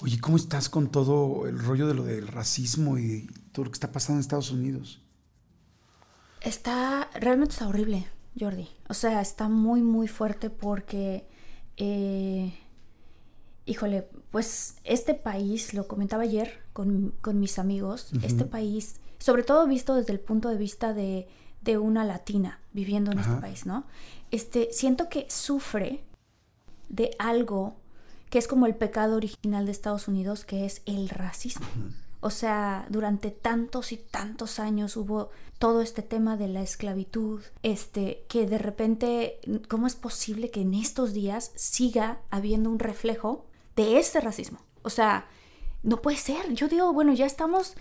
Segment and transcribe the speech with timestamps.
[0.00, 3.76] Oye, ¿cómo estás con todo el rollo de lo del racismo y todo lo que
[3.76, 5.00] está pasando en Estados Unidos?
[6.40, 8.06] Está, realmente está horrible,
[8.38, 8.68] Jordi.
[8.88, 11.26] O sea, está muy, muy fuerte porque,
[11.76, 12.52] eh,
[13.66, 19.66] híjole, pues este país, lo comentaba ayer con, con mis amigos, este país, sobre todo
[19.66, 21.28] visto desde el punto de vista de,
[21.62, 23.84] de una latina viviendo en este país, ¿no?
[24.30, 26.04] Este, siento que sufre
[26.88, 27.76] de algo
[28.34, 31.64] que es como el pecado original de Estados Unidos, que es el racismo.
[32.18, 38.24] O sea, durante tantos y tantos años hubo todo este tema de la esclavitud, este,
[38.28, 44.00] que de repente, ¿cómo es posible que en estos días siga habiendo un reflejo de
[44.00, 44.58] este racismo?
[44.82, 45.28] O sea,
[45.84, 46.54] no puede ser.
[46.54, 47.76] Yo digo, bueno, ya estamos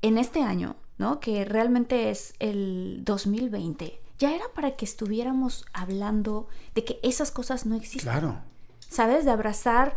[0.00, 1.20] en este año, ¿no?
[1.20, 4.00] Que realmente es el 2020.
[4.18, 8.10] Ya era para que estuviéramos hablando de que esas cosas no existen.
[8.10, 8.48] Claro.
[8.88, 9.24] ¿Sabes?
[9.24, 9.94] De abrazar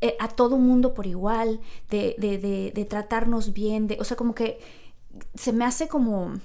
[0.00, 1.60] eh, a todo mundo por igual,
[1.90, 4.58] de, de, de, de, tratarnos bien, de, o sea, como que
[5.34, 6.40] se me hace como,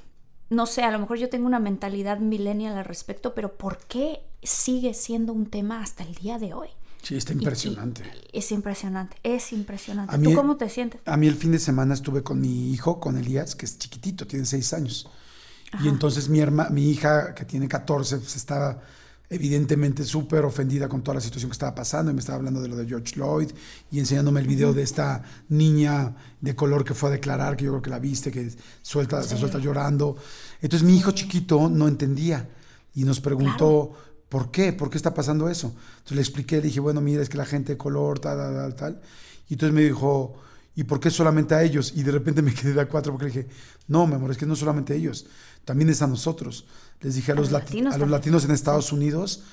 [0.50, 4.20] no sé, a lo mejor yo tengo una mentalidad millennial al respecto, pero ¿por qué
[4.44, 6.68] sigue siendo un tema hasta el día de hoy?
[7.02, 8.04] Sí, está impresionante.
[8.34, 10.18] Y, y es impresionante, es impresionante.
[10.18, 11.00] ¿Tú cómo te sientes?
[11.06, 14.28] A mí el fin de semana estuve con mi hijo, con Elías, que es chiquitito,
[14.28, 15.10] tiene seis años.
[15.72, 15.86] Ajá.
[15.86, 18.82] Y entonces mi, herma, mi hija, que tiene 14, pues estaba
[19.30, 22.68] evidentemente súper ofendida con toda la situación que estaba pasando y me estaba hablando de
[22.68, 23.52] lo de George Floyd
[23.92, 27.72] y enseñándome el video de esta niña de color que fue a declarar, que yo
[27.72, 29.30] creo que la viste, que suelta, sí.
[29.30, 30.16] se suelta llorando.
[30.62, 32.50] Entonces mi hijo chiquito no entendía
[32.94, 34.06] y nos preguntó, claro.
[34.30, 34.74] ¿por qué?
[34.74, 35.74] ¿Por qué está pasando eso?
[35.98, 38.56] Entonces le expliqué, le dije, bueno, mira, es que la gente de color, tal, tal,
[38.56, 39.02] tal, tal.
[39.50, 40.36] Y entonces me dijo,
[40.76, 41.94] ¿y por qué solamente a ellos?
[41.96, 43.48] Y de repente me quedé a cuatro porque le dije,
[43.88, 45.28] no, mi amor, es que no solamente a ellos,
[45.64, 46.66] también es a nosotros.
[47.02, 49.44] Les dije a, a los, latinos, a los latinos en Estados Unidos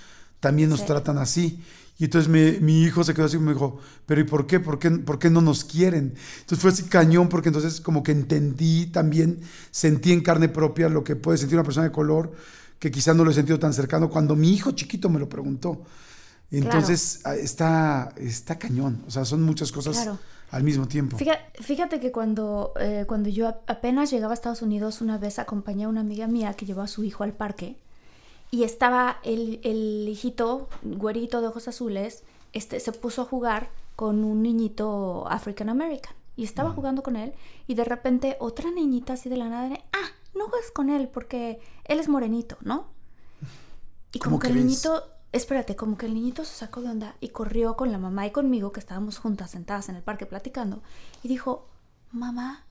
[0.43, 0.87] también nos sí.
[0.87, 1.63] tratan así.
[1.99, 4.59] Y entonces me, mi hijo se quedó así y me dijo, pero ¿y por qué?
[4.59, 6.15] ¿Por qué, por qué no nos quieren?
[6.41, 9.41] Entonces fue así cañón porque entonces como que entendí también,
[9.71, 12.33] sentí en carne propia lo que puede sentir una persona de color
[12.81, 15.85] que quizás no lo he sentido tan cercano cuando mi hijo chiquito me lo preguntó.
[16.51, 17.39] Entonces claro.
[17.39, 20.19] está, está cañón, o sea, son muchas cosas claro.
[20.53, 21.17] Al mismo tiempo.
[21.17, 25.85] Fíjate, fíjate que cuando, eh, cuando yo apenas llegaba a Estados Unidos, una vez acompañé
[25.85, 27.77] a una amiga mía que llevó a su hijo al parque
[28.51, 34.25] y estaba el, el hijito, güerito de ojos azules, este, se puso a jugar con
[34.25, 36.77] un niñito African American y estaba uh -huh.
[36.77, 37.33] jugando con él
[37.67, 41.61] y de repente otra niñita así de la nada, ah, no juegues con él porque
[41.85, 42.89] él es morenito, ¿no?
[44.13, 45.03] Y como que el niñito
[45.33, 48.31] espérate, como que el niñito se sacó de onda y corrió con la mamá y
[48.31, 50.83] conmigo, que estábamos juntas sentadas en el parque platicando,
[51.23, 51.67] y dijo,
[52.11, 52.65] mamá,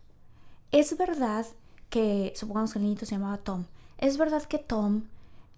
[0.72, 1.46] es verdad
[1.90, 3.66] que, supongamos que el niñito se llamaba Tom,
[3.98, 5.04] es verdad que Tom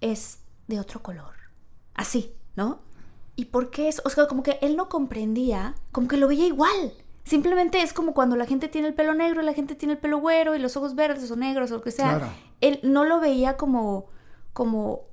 [0.02, 1.34] es de otro color.
[1.94, 2.80] Así, ¿no?
[3.36, 4.02] ¿Y por qué es?
[4.06, 6.94] O sea, como que él no comprendía, como que lo veía igual.
[7.24, 10.00] Simplemente es como cuando la gente tiene el pelo negro y la gente tiene el
[10.00, 12.18] pelo güero y los ojos verdes o negros o lo que sea.
[12.18, 12.34] Claro.
[12.62, 14.08] Él no lo veía como,
[14.52, 15.13] como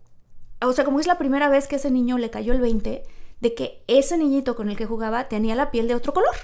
[0.62, 3.02] o sea, como es la primera vez que ese niño le cayó el 20
[3.40, 6.34] de que ese niñito con el que jugaba tenía la piel de otro color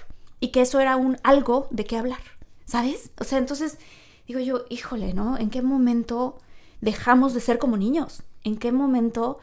[0.41, 2.21] y que eso era un algo de qué hablar,
[2.65, 3.11] ¿sabes?
[3.19, 3.79] O sea, entonces
[4.27, 5.39] digo yo, híjole, ¿no?
[5.39, 6.39] ¿En qué momento
[6.81, 8.23] dejamos de ser como niños?
[8.45, 9.39] ¿En qué momento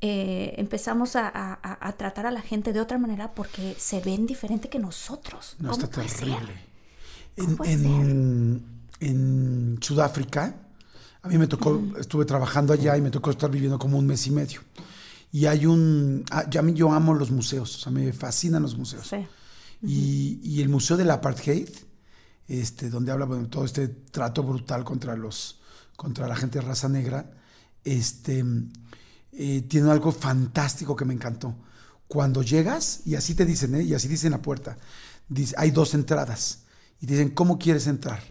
[0.00, 4.26] eh, empezamos a, a, a, tratar a la gente de otra manera porque se ven
[4.26, 5.56] diferente que nosotros?
[5.58, 6.74] No, está terrible.
[7.36, 8.64] En, en,
[9.00, 10.54] en Sudáfrica,
[11.24, 12.00] a mí me tocó, uh -huh.
[12.00, 14.60] estuve trabajando allá y me tocó estar viviendo como un mes y medio.
[15.32, 19.08] Y hay un, ah, ya yo amo los museos, o sea, me fascinan los museos.
[19.08, 19.26] Sí.
[19.82, 21.68] Y, y, el Museo del Apartheid,
[22.46, 25.60] este, donde habla de todo este trato brutal contra, los,
[25.96, 27.32] contra la gente de raza negra,
[27.84, 28.44] este,
[29.32, 31.56] eh, tiene algo fantástico que me encantó.
[32.06, 33.82] cuando llegas, y así te dicen, ¿eh?
[33.82, 34.76] y así dicen la puerta,
[35.28, 36.64] dice, hay dos entradas.
[37.00, 38.22] Y te dicen, ¿cómo quieres entrar?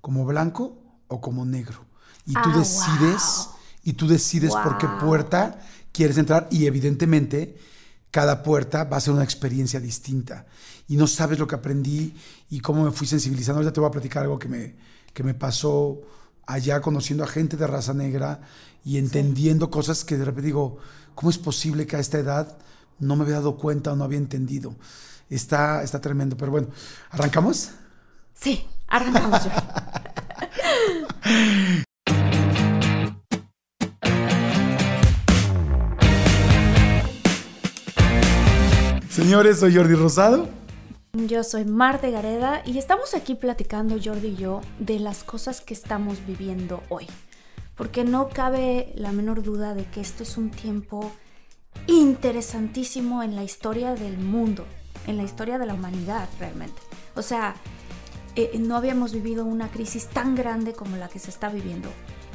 [0.00, 1.89] ¿Como blanco o como negro?
[2.30, 3.54] Y tú Ah, decides, wow.
[3.84, 5.60] y tú decides por qué puerta
[5.92, 6.48] quieres entrar.
[6.50, 7.56] Y evidentemente,
[8.10, 10.46] cada puerta va a ser una experiencia distinta.
[10.88, 12.14] Y no sabes lo que aprendí
[12.50, 13.58] y cómo me fui sensibilizando.
[13.58, 14.76] Ahorita te voy a platicar algo que me,
[15.12, 16.00] que me pasó
[16.46, 18.40] allá conociendo a gente de raza negra
[18.84, 20.78] y entendiendo cosas que de repente digo,
[21.14, 22.58] ¿cómo es posible que a esta edad
[22.98, 24.74] no me había dado cuenta o no había entendido?
[25.28, 26.68] Está, está tremendo, pero bueno,
[27.10, 27.70] ¿arrancamos?
[28.34, 29.42] Sí, arrancamos
[39.10, 40.48] Señores, soy Jordi Rosado.
[41.14, 45.74] Yo soy Marta Gareda y estamos aquí platicando Jordi y yo de las cosas que
[45.74, 47.08] estamos viviendo hoy.
[47.74, 51.10] Porque no cabe la menor duda de que esto es un tiempo
[51.88, 54.64] interesantísimo en la historia del mundo,
[55.08, 56.80] en la historia de la humanidad realmente.
[57.16, 57.56] O sea,
[58.36, 61.88] eh, no habíamos vivido una crisis tan grande como la que se está viviendo.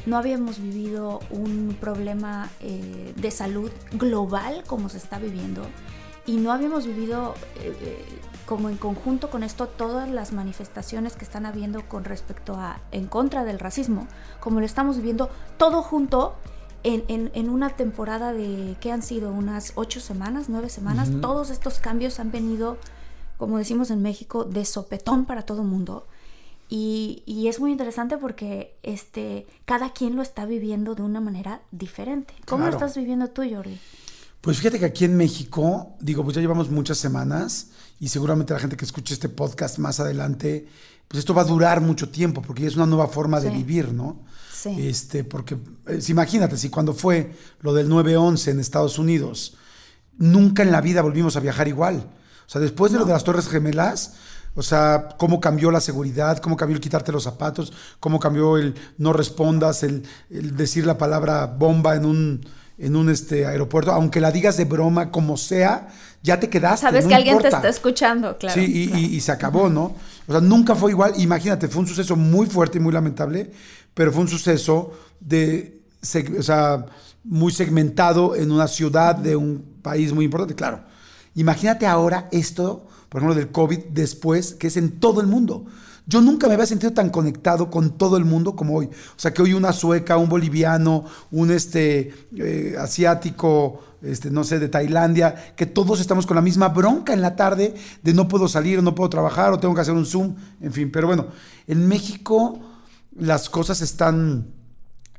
[0.06, 5.66] No habíamos vivido un problema eh, de salud global como se está viviendo.
[6.27, 8.06] Y no habíamos vivido eh, eh,
[8.45, 13.07] como en conjunto con esto todas las manifestaciones que están habiendo con respecto a en
[13.07, 14.07] contra del racismo,
[14.39, 16.36] como lo estamos viviendo todo junto
[16.83, 21.10] en, en- en una temporada de que han sido unas ocho semanas, nueve semanas.
[21.22, 22.77] Todos estos cambios han venido,
[23.38, 26.06] como decimos en México, de sopetón para todo el mundo.
[26.69, 31.62] Y, y es muy interesante porque este, cada quien lo está viviendo de una manera
[31.72, 32.33] diferente.
[32.48, 32.80] ¿Cómo Claro.
[32.80, 33.80] lo estás viviendo tú, Jordi?
[34.46, 37.70] Pues fíjate que aquí en México, digo, pues ya llevamos muchas semanas
[38.00, 40.68] y seguramente la gente que escuche este podcast más adelante,
[41.08, 43.92] pues esto va a durar mucho tiempo porque ya es una nueva forma de vivir,
[43.92, 44.24] ¿no?
[44.54, 44.88] Sí.
[44.88, 45.58] Este, porque
[46.00, 49.58] si imagínate, si cuando fue lo del 9-11 en Estados Unidos,
[50.20, 52.08] nunca en la vida volvimos a viajar igual.
[52.46, 54.14] O sea, después de lo de las Torres Gemelas,
[54.54, 58.76] o sea, cómo cambió la seguridad, cómo cambió el quitarte los zapatos, cómo cambió el
[59.00, 62.46] no respondas, el, el decir la palabra bomba en un,
[62.77, 65.88] en un este, aeropuerto, aunque la digas de broma, como sea,
[66.24, 66.81] ya te quedaste.
[66.88, 68.60] Sabes no que alguien te está escuchando, claro.
[68.60, 69.01] Sí, y, claro.
[69.01, 69.95] y- y se acabó, ¿no?
[70.27, 71.13] O sea, nunca fue igual.
[71.18, 73.51] Imagínate, fue un suceso muy fuerte y muy lamentable,
[73.94, 75.81] pero fue un suceso de,
[76.38, 76.86] o sea,
[77.24, 80.81] muy segmentado en una ciudad de un país muy importante, claro.
[81.36, 85.66] Imagínate ahora esto, por ejemplo, del COVID después, que es en todo el mundo.
[86.07, 88.86] Yo nunca me había sentido tan conectado con todo el mundo como hoy.
[88.86, 94.60] O sea, que hoy una sueca, un boliviano, un este, eh, asiático, este, no sé,
[94.60, 97.74] de Tailandia, que todos estamos con la misma bronca en la tarde
[98.04, 100.92] de no puedo salir, no puedo trabajar, o tengo que hacer un Zoom, en fin.
[100.92, 101.28] Pero bueno,
[101.68, 102.60] en México
[103.18, 104.54] las cosas están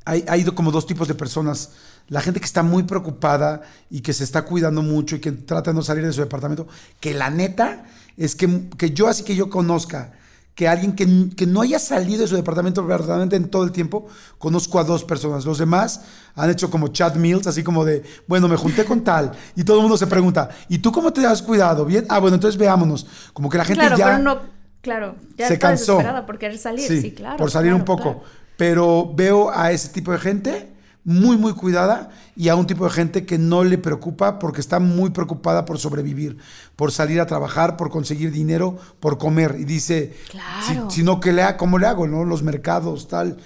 [0.04, 1.72] hay, hay ido como dos tipos de personas.
[2.08, 5.72] La gente que está muy preocupada y que se está cuidando mucho y que trata
[5.72, 6.68] de no salir de su departamento,
[7.00, 7.84] que la neta
[8.16, 10.12] es que, que yo así que yo conozca
[10.56, 14.06] que alguien que, que no haya salido de su departamento verdaderamente en todo el tiempo,
[14.38, 15.44] conozco a dos personas.
[15.44, 16.00] Los demás
[16.34, 19.32] han hecho como chat meals, así como de, bueno, me junté con tal.
[19.54, 21.84] Y todo el mundo se pregunta, ¿y tú cómo te has cuidado?
[21.84, 22.06] ¿Bien?
[22.08, 23.06] Ah, bueno, entonces veámonos.
[23.34, 24.40] Como que la gente Claro, ya pero no,
[24.80, 25.92] claro, ya se está cansó.
[25.92, 27.36] desesperada por querer salir, sí, claro.
[27.36, 28.02] Por salir claro, un poco.
[28.02, 28.22] claro.
[28.56, 30.75] Pero veo a ese tipo de gente
[31.08, 34.80] muy, muy cuidada y a un tipo de gente que no le preocupa porque está
[34.80, 36.36] muy preocupada por sobrevivir,
[36.74, 39.56] por salir a trabajar, por conseguir dinero, por comer.
[39.58, 40.90] Y dice, Claro.
[40.90, 42.06] si, si no, ¿qué le ha- ¿cómo le hago?
[42.08, 42.25] ¿no?
[42.25, 43.36] Los mercados, tal.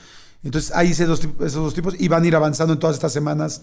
[0.43, 3.13] Entonces, hay esos dos, esos dos tipos y van a ir avanzando en todas estas
[3.13, 3.63] semanas.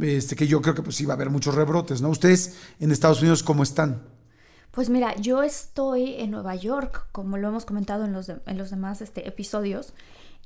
[0.00, 2.08] Este, que yo creo que pues sí va a haber muchos rebrotes, ¿no?
[2.10, 4.02] Ustedes en Estados Unidos, ¿cómo están?
[4.72, 8.58] Pues mira, yo estoy en Nueva York, como lo hemos comentado en los, de- en
[8.58, 9.94] los demás este, episodios.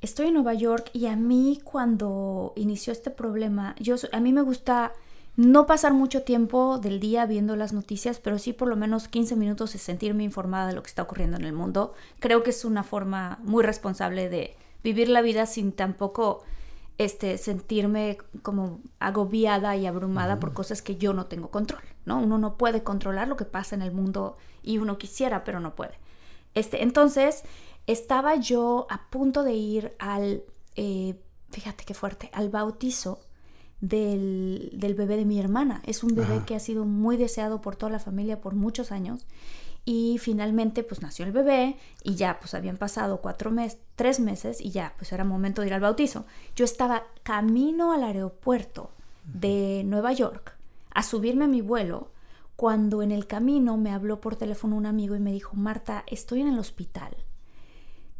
[0.01, 4.41] Estoy en Nueva York y a mí cuando inició este problema, yo, a mí me
[4.41, 4.93] gusta
[5.35, 9.35] no pasar mucho tiempo del día viendo las noticias, pero sí por lo menos 15
[9.35, 11.93] minutos y sentirme informada de lo que está ocurriendo en el mundo.
[12.19, 16.43] Creo que es una forma muy responsable de vivir la vida sin tampoco
[16.97, 22.19] este, sentirme como agobiada y abrumada por cosas que yo no tengo control, ¿no?
[22.19, 25.75] Uno no puede controlar lo que pasa en el mundo y uno quisiera, pero no
[25.75, 25.93] puede.
[26.55, 27.43] Este, entonces,
[27.91, 30.43] estaba yo a punto de ir al,
[30.75, 31.15] eh,
[31.49, 33.19] fíjate qué fuerte, al bautizo
[33.81, 35.81] del, del bebé de mi hermana.
[35.85, 36.45] Es un bebé Ajá.
[36.45, 39.25] que ha sido muy deseado por toda la familia por muchos años.
[39.85, 44.61] Y finalmente, pues nació el bebé y ya, pues habían pasado cuatro meses, tres meses
[44.61, 46.25] y ya, pues era momento de ir al bautizo.
[46.55, 48.91] Yo estaba camino al aeropuerto
[49.23, 50.57] de Nueva York
[50.91, 52.11] a subirme a mi vuelo
[52.55, 56.41] cuando en el camino me habló por teléfono un amigo y me dijo, Marta, estoy
[56.41, 57.15] en el hospital.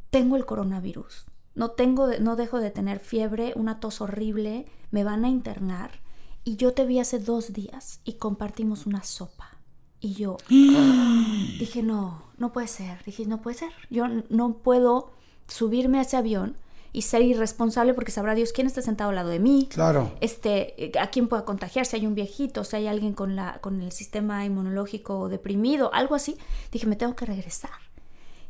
[0.09, 1.25] Tengo el coronavirus.
[1.55, 5.99] No, tengo, no dejo de tener fiebre, una tos horrible, me van a internar
[6.43, 9.57] y yo te vi hace dos días y compartimos una sopa.
[9.99, 13.03] Y yo dije, no, no puede ser.
[13.05, 13.71] Dije, no puede ser.
[13.89, 15.11] Yo no puedo
[15.47, 16.55] subirme a ese avión
[16.91, 19.67] y ser irresponsable porque sabrá Dios quién está sentado al lado de mí.
[19.71, 20.11] Claro.
[20.21, 23.81] Este, a quién pueda contagiar, si hay un viejito, si hay alguien con, la, con
[23.81, 26.37] el sistema inmunológico deprimido, algo así.
[26.71, 27.71] Dije, me tengo que regresar.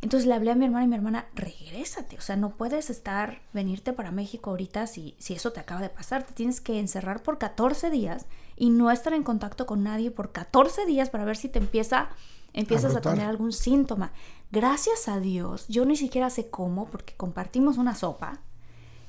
[0.02, 3.42] Entonces le hablé a mi hermana y mi hermana, regrésate, o sea, no puedes estar,
[3.54, 7.22] venirte para México ahorita si, si eso te acaba de pasar, te tienes que encerrar
[7.22, 8.26] por 14 días
[8.56, 12.10] y no estar en contacto con nadie por 14 días para ver si te empieza,
[12.54, 14.14] empiezas a, tener algún síntoma.
[14.52, 18.40] Gracias a Dios, yo ni siquiera sé cómo, porque compartimos una sopa,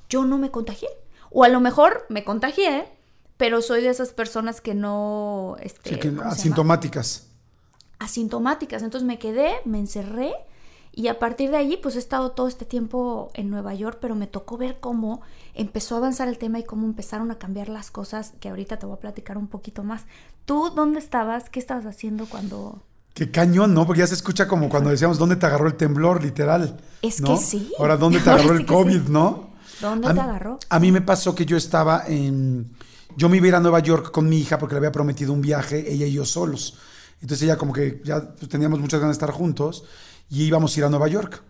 [0.09, 0.89] yo no me contagié.
[1.31, 2.89] O a lo mejor me contagié,
[3.37, 5.57] pero soy de esas personas que no...
[5.61, 7.29] Este, asintomáticas.
[8.01, 8.83] Asintomáticas.
[8.83, 10.35] Entonces me quedé, me encerré
[11.01, 14.15] y a partir de allí, pues he estado todo este tiempo en Nueva York, pero
[14.15, 15.23] me tocó ver cómo
[15.55, 18.85] empezó a avanzar el tema y cómo empezaron a cambiar las cosas, que ahorita te
[18.85, 20.05] voy a platicar un poquito más.
[20.45, 21.49] ¿Tú dónde estabas?
[21.49, 22.83] ¿Qué estabas haciendo cuando...
[23.15, 23.87] Qué cañón, ¿no?
[23.87, 26.79] Porque ya se escucha como cuando decíamos, ¿dónde te agarró el temblor, literal?
[27.01, 27.73] Es que sí.
[27.79, 29.49] Ahora, ¿dónde te agarró el COVID, no?
[29.81, 30.59] ¿Dónde te agarró?
[30.69, 32.75] A mí me pasó que yo estaba en...
[33.17, 35.33] Yo me iba a ir a Nueva York con mi hija porque le había prometido
[35.33, 36.77] un viaje, ella y yo solos.
[37.23, 39.85] Entonces ella como que ya pues, teníamos muchas ganas de estar juntos
[40.31, 41.43] y íbamos a ir a Nueva York.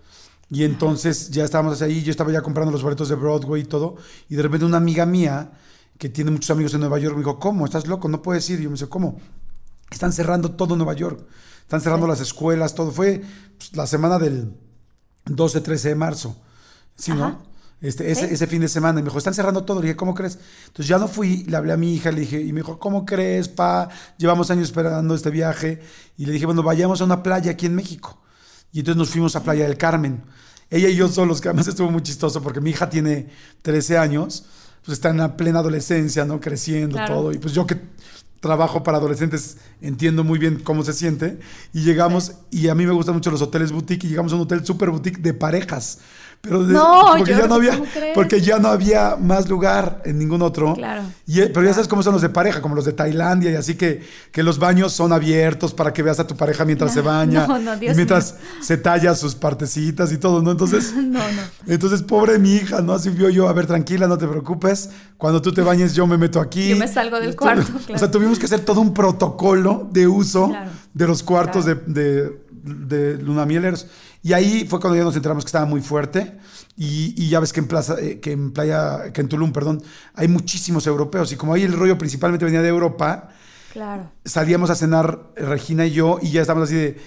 [0.51, 3.97] Y entonces ya estábamos ahí, yo estaba ya comprando los boletos de Broadway y todo,
[4.29, 5.53] y de repente una amiga mía,
[5.97, 7.67] que tiene muchos amigos en Nueva York, me dijo, ¿cómo?
[7.67, 8.09] ¿Estás loco?
[8.09, 8.59] No puedes ir.
[8.59, 9.21] Y yo me dice, ¿cómo?
[9.91, 11.21] Están cerrando todo Nueva York,
[11.61, 12.91] están cerrando las escuelas, todo.
[12.91, 13.23] Fue
[13.59, 14.57] pues, la semana del
[15.27, 16.37] 12-13 de marzo,
[16.97, 17.43] ¿sí, no?
[17.83, 19.01] Este, ese, ese, fin de semana.
[19.01, 19.81] Y me dijo, están cerrando todo.
[19.81, 20.39] Le dije, ¿cómo crees?
[20.69, 23.05] Entonces ya no fui, le hablé a mi hija, le dije, y me dijo, ¿cómo
[23.05, 23.89] crees, pa?
[24.17, 25.83] Llevamos años esperando este viaje.
[26.17, 28.21] Y le dije, bueno, vayamos a una playa aquí en México.
[28.73, 30.23] Y entonces nos fuimos a Playa del Carmen.
[30.71, 33.29] Ella y yo solos, que además estuvo muy chistoso porque mi hija tiene
[33.63, 34.45] 13 años,
[34.85, 36.41] pues está en la plena adolescencia, ¿no?
[36.41, 37.33] Creciendo todo.
[37.33, 37.81] Y pues yo que
[38.41, 41.39] trabajo para adolescentes entiendo muy bien cómo se siente.
[41.73, 44.43] Y llegamos, y a mí me gustan mucho los hoteles boutique, y llegamos a un
[44.43, 45.99] hotel super boutique de parejas.
[46.43, 47.83] Pero no, porque, ya no había,
[48.15, 50.73] porque ya no había más lugar en ningún otro.
[50.73, 51.03] Claro.
[51.27, 53.75] Y, pero ya sabes cómo son los de pareja, como los de Tailandia, y así
[53.75, 57.47] que, que los baños son abiertos para que veas a tu pareja mientras se baña.
[57.83, 60.51] y mientras se talla sus partecitas y todo, ¿no?
[60.51, 61.43] Entonces, no, no.
[61.67, 62.95] entonces, pobre mi hija, ¿no?
[62.95, 64.89] Así vio yo, a ver, tranquila, no te preocupes.
[65.19, 66.71] Cuando tú te bañes, yo me meto aquí.
[66.71, 67.65] Yo me salgo del cuarto.
[67.65, 67.81] Claro.
[67.95, 70.51] O sea, tuvimos que hacer todo un protocolo de uso
[70.95, 73.87] de los cuartos de, de, de lunamieleros.
[74.23, 76.39] Y ahí fue cuando ya nos enteramos que estaba muy fuerte.
[76.77, 79.83] Y, ya ves que en, plaza, eh, que en Playa, que en Tulum, perdón,
[80.15, 81.33] hay muchísimos europeos.
[81.33, 83.29] Y como ahí el rollo principalmente venía de Europa,
[83.73, 84.11] claro.
[84.25, 87.01] salíamos a cenar Regina y yo, y ya estábamos así de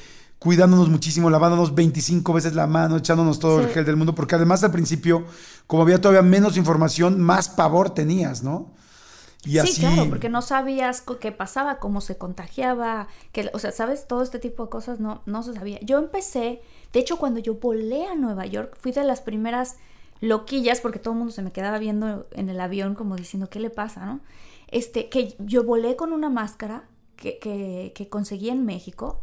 [0.43, 4.63] cuidándonos muchísimo, lavándonos 25 veces la mano, echándonos todo el gel del mundo, porque además
[4.63, 5.25] al principio,
[5.67, 8.73] como había todavía menos información, más pavor tenías, ¿no?
[9.45, 14.07] Y sí, claro, porque no sabías qué pasaba, cómo se contagiaba, que, o sea, sabes,
[14.07, 15.79] todo este tipo de cosas no, no se sabía.
[15.81, 16.61] Yo empecé
[16.93, 19.77] de hecho, cuando yo volé a Nueva York, fui de las primeras
[20.21, 23.59] loquillas, porque todo el mundo se me quedaba viendo en el avión como diciendo, ¿qué
[23.59, 24.05] le pasa?
[24.05, 24.21] ¿no?
[24.67, 26.83] Este, que yo volé con una máscara
[27.15, 27.39] que,
[27.95, 29.21] que, conseguí en México,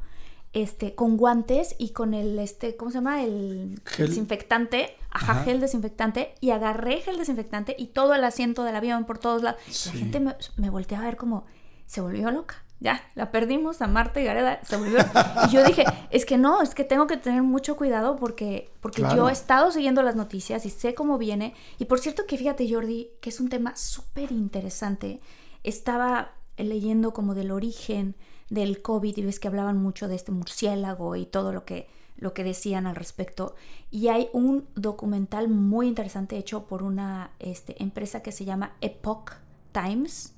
[0.52, 3.22] este, con guantes y con el, este, ¿cómo se llama?
[3.22, 9.04] El desinfectante, ajá, gel desinfectante, y agarré gel desinfectante y todo el asiento del avión
[9.04, 9.60] por todos lados.
[9.86, 11.46] La gente me, me volteaba a ver como,
[11.86, 14.98] se volvió loca ya, la perdimos a Marta y Gareda, se volvió.
[15.46, 19.02] Y yo dije, es que no, es que tengo que tener mucho cuidado porque, porque
[19.14, 21.54] yo he estado siguiendo las noticias y sé cómo viene.
[21.78, 25.20] Y por cierto que fíjate, Jordi, que es un tema súper interesante.
[25.62, 28.16] Estaba leyendo como del origen
[28.48, 32.32] del COVID y ves que hablaban mucho de este murciélago y todo lo que, lo
[32.32, 33.56] que decían al respecto.
[33.90, 39.34] Y hay un documental muy interesante hecho por una este, empresa que se llama Epoch
[39.72, 40.34] Times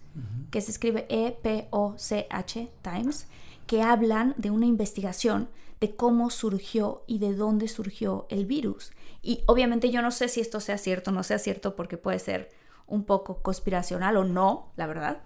[0.51, 3.27] que se escribe E-P-O-C-H, Times,
[3.67, 5.49] que hablan de una investigación
[5.81, 8.93] de cómo surgió y de dónde surgió el virus.
[9.23, 12.19] Y obviamente yo no sé si esto sea cierto o no sea cierto porque puede
[12.19, 12.51] ser
[12.87, 15.23] un poco conspiracional o no, la verdad.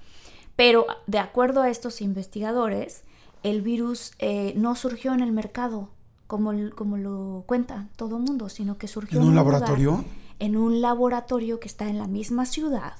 [0.54, 3.02] Pero de acuerdo a estos investigadores,
[3.42, 5.90] el virus eh, no surgió en el mercado,
[6.26, 10.04] como, como lo cuenta todo el mundo, sino que surgió en un, laboratorio.
[10.38, 12.94] en un laboratorio que está en la misma ciudad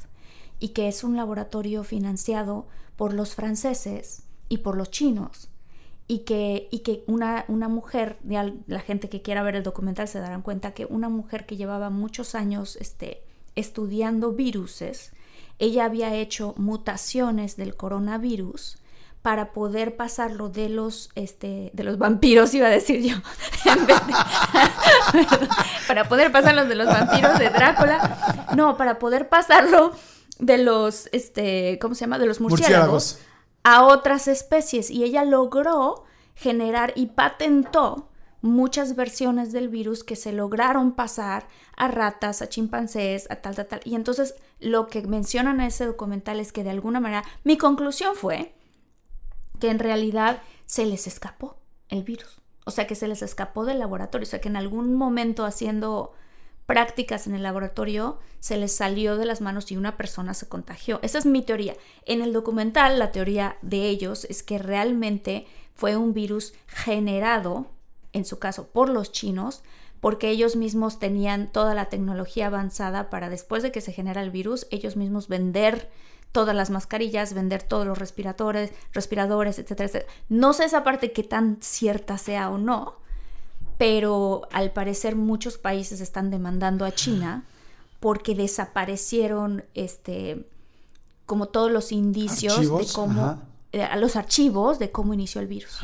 [0.59, 5.51] y que es un laboratorio financiado por los franceses y por los chinos
[6.09, 10.21] y que, y que una, una mujer, la gente que quiera ver el documental se
[10.21, 13.23] darán cuenta que una mujer que llevaba muchos años este,
[13.57, 15.13] estudiando viruses,
[15.59, 18.79] ella había hecho mutaciones del coronavirus
[19.23, 23.17] para poder pasarlo de los, este, de los vampiros, iba a decir yo,
[25.89, 29.91] para poder pasarlo de los vampiros de Drácula, no, para poder pasarlo
[30.39, 32.19] de los, este, ¿cómo se llama?
[32.19, 33.19] De los murciélagos,
[33.63, 34.91] a otras especies.
[34.91, 38.11] Y ella logró generar y patentó
[38.43, 43.67] muchas versiones del virus que se lograron pasar a ratas, a chimpancés, a tal, tal,
[43.67, 43.81] tal.
[43.85, 48.15] Y entonces lo que mencionan en ese documental es que de alguna manera, mi conclusión
[48.15, 48.55] fue
[49.59, 52.41] que en realidad se les escapó el virus.
[52.65, 54.25] O sea, que se les escapó del laboratorio.
[54.25, 56.13] O sea, que en algún momento haciendo
[56.67, 60.99] prácticas en el laboratorio se les salió de las manos y una persona se contagió.
[61.03, 61.77] Esa es mi teoría.
[62.05, 67.67] En el documental, la teoría de ellos es que realmente fue un virus generado,
[68.13, 69.63] en su caso, por los chinos,
[70.01, 74.31] porque ellos mismos tenían toda la tecnología avanzada para después de que se genera el
[74.31, 75.91] virus, ellos mismos vender
[76.33, 80.13] todas las mascarillas, vender todos los respiradores, respiradores, etcétera, etcétera.
[80.29, 82.99] No sé esa parte qué tan cierta sea o no,
[83.79, 87.45] pero al parecer muchos países están demandando a China
[88.01, 90.47] porque desaparecieron este
[91.27, 93.43] como todos los indicios de cómo
[93.73, 95.79] eh, a los archivos de cómo inició el virus.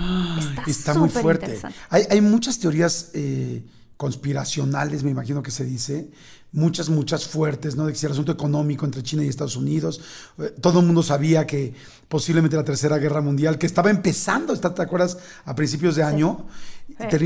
[0.67, 1.61] Está, muy fuerte.
[1.91, 3.65] Hay, hay, muchas teorías eh,
[3.97, 6.11] conspiracionales, me imagino que se dice,
[6.53, 7.87] muchas, muchas fuertes, ¿no?
[7.87, 10.01] De que si el asunto económico entre China y Estados Unidos,
[10.39, 11.75] eh, todo el mundo sabía que
[12.09, 15.19] posiblemente la Tercera Guerra Mundial, que estaba empezando, ¿te acuerdas?
[15.45, 16.47] A principios de año,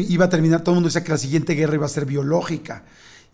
[0.08, 2.84] iba a terminar, todo el mundo decía que la siguiente guerra iba a ser biológica.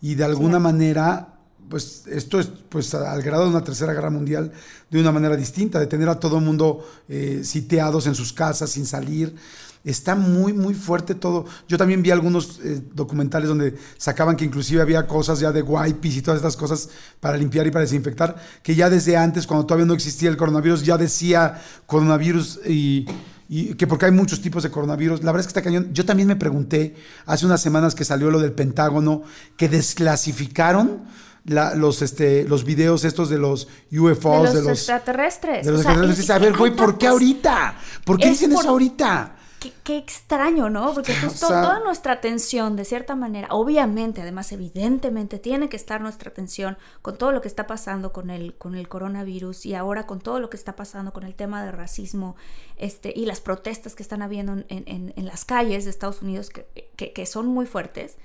[0.01, 1.33] Y de alguna manera
[1.69, 4.51] pues esto es pues al grado de una tercera guerra mundial
[4.89, 8.69] de una manera distinta, de tener a todo el mundo eh, sitiados en sus casas
[8.69, 9.35] sin salir.
[9.83, 11.45] Está muy, muy fuerte todo.
[11.67, 16.15] Yo también vi algunos eh, documentales donde sacaban que inclusive había cosas ya de wipes
[16.15, 16.89] y todas estas cosas
[17.19, 20.83] para limpiar y para desinfectar, que ya desde antes, cuando todavía no existía el coronavirus,
[20.83, 23.07] ya decía coronavirus y,
[23.49, 25.23] y que porque hay muchos tipos de coronavirus.
[25.23, 25.93] La verdad es que está cañón.
[25.93, 26.95] Yo también me pregunté
[27.25, 29.23] hace unas semanas que salió lo del Pentágono,
[29.57, 31.03] que desclasificaron
[31.45, 35.65] los, este, los videos estos de los UFOs, de los, extraterrestres.
[35.65, 36.29] De los extraterrestres.
[36.29, 37.75] a ver, güey, ¿por qué ahorita?
[38.05, 39.35] ¿Por qué dicen eso ahorita?
[39.83, 40.93] Qué, extraño, ¿no?
[40.93, 46.31] Porque justo toda nuestra atención, de cierta manera, obviamente, además, evidentemente, tiene que estar nuestra
[46.31, 50.19] atención con todo lo que está pasando con el, con el coronavirus y ahora con
[50.19, 52.35] todo lo que está pasando con el tema de racismo
[52.77, 56.49] este, y las protestas que están habiendo en, en, en las calles de Estados Unidos,
[56.49, 58.17] que, que, que son muy fuertes.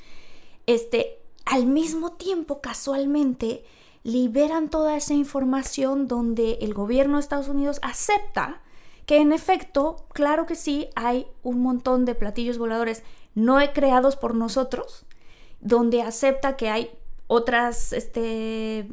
[0.66, 3.64] Este, al mismo tiempo, casualmente,
[4.03, 8.62] liberan toda esa información donde el gobierno de Estados Unidos acepta
[9.09, 13.03] que en efecto, claro que sí, hay un montón de platillos voladores
[13.35, 15.07] no creados por nosotros,
[15.62, 16.90] donde acepta que hay
[17.27, 18.87] otras, este,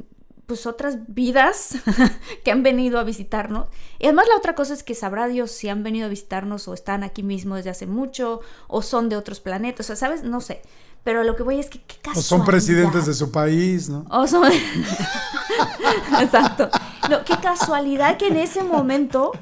[0.46, 1.76] pues otras vidas
[2.46, 3.68] que han venido a visitarnos.
[4.00, 6.74] Y además la otra cosa es que sabrá Dios si han venido a visitarnos o
[6.74, 10.24] están aquí mismo desde hace mucho o son de otros planetas, o sea, ¿sabes?
[10.24, 10.62] No sé.
[11.04, 12.20] Pero lo que voy es que qué casualidad.
[12.20, 14.06] O son presidentes de su país, ¿no?
[14.10, 14.50] O son...
[16.22, 16.70] Exacto.
[17.10, 19.34] No, qué casualidad que en ese momento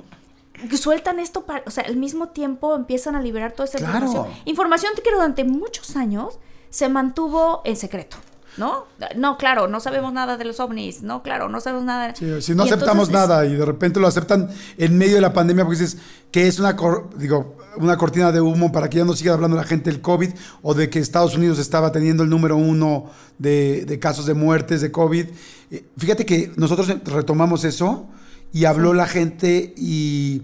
[0.78, 4.28] sueltan esto, para, o sea, al mismo tiempo empiezan a liberar toda esa información.
[4.46, 8.18] Información que durante muchos años se mantuvo en secreto.
[8.58, 8.86] ¿no?
[9.16, 12.14] No, claro, no sabemos nada de los ovnis, no, claro, no sabemos nada.
[12.16, 15.80] si no aceptamos nada y de repente lo aceptan en medio de la pandemia porque
[15.80, 15.98] dices
[16.32, 16.76] que es una,
[17.18, 20.30] digo, una cortina de humo para que ya no siga hablando la gente del COVID
[20.62, 24.92] o de que Estados Unidos estaba teniendo el número uno de, casos de muertes de
[24.92, 25.28] COVID.
[25.72, 28.08] Eh, fíjate que nosotros retomamos eso
[28.54, 30.44] y habló la gente y,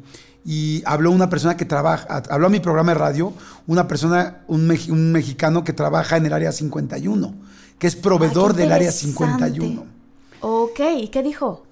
[0.86, 3.34] habló una persona que trabaja, habló a mi programa de radio,
[3.68, 8.72] una persona, un, un mexicano que trabaja en el área 51 que es proveedor del
[8.72, 9.86] área 51.
[10.42, 11.66] Ok, ¿y qué dijo?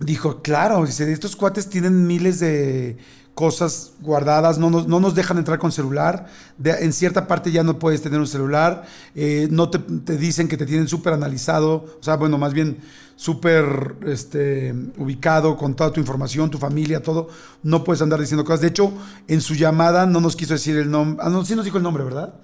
[0.00, 2.98] Dijo, claro, dice, estos cuates tienen miles de
[3.34, 6.26] cosas guardadas, no nos, no nos dejan entrar con celular,
[6.62, 10.66] en cierta parte ya no puedes tener un celular, eh, no te, dicen que te
[10.66, 12.78] tienen súper analizado, o sea, bueno, más bien
[13.16, 17.28] súper este, ubicado con toda tu información, tu familia, todo,
[17.62, 18.60] no puedes andar diciendo cosas.
[18.62, 18.92] De hecho,
[19.28, 21.82] en su llamada no nos quiso decir el nombre, ah, no, sí nos dijo el
[21.82, 22.34] nombre, ¿verdad?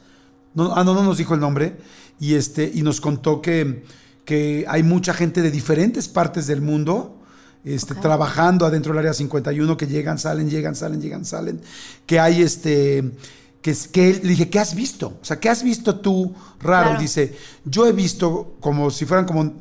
[0.55, 1.77] No, ah, no, no nos dijo el nombre
[2.19, 3.85] y, este, y nos contó que,
[4.25, 7.17] que hay mucha gente de diferentes partes del mundo
[7.65, 11.61] este, trabajando adentro del área 51, que llegan, salen, llegan, salen, llegan, salen,
[12.07, 13.13] que hay este...
[13.61, 15.19] Que, que le dije, ¿qué has visto?
[15.21, 16.99] O sea, ¿qué has visto tú raro?
[16.99, 19.53] Dice, yo he visto como si fueran como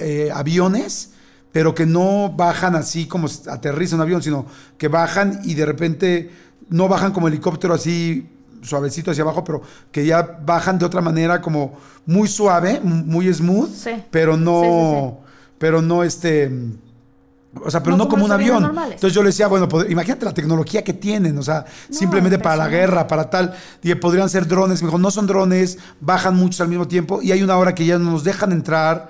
[0.00, 1.10] eh, aviones,
[1.52, 4.46] pero que no bajan así como aterriza un avión, sino
[4.78, 6.30] que bajan y de repente
[6.68, 8.28] no bajan como helicóptero así
[8.62, 11.74] suavecito hacia abajo, pero que ya bajan de otra manera como
[12.06, 13.70] muy suave, muy smooth,
[14.10, 15.20] pero no,
[15.58, 16.50] pero no este,
[17.64, 18.62] O sea, pero No no, como como un avión.
[18.62, 18.94] normales.
[18.94, 22.56] Entonces yo le decía, bueno, imagínate la tecnología que tienen, o sea, No, simplemente para
[22.56, 23.54] la guerra, para tal.
[23.82, 24.82] Dije, podrían ser drones.
[24.82, 27.84] Me dijo, no son drones, bajan muchos al mismo tiempo y hay una hora que
[27.84, 29.08] ya no nos dejan entrar.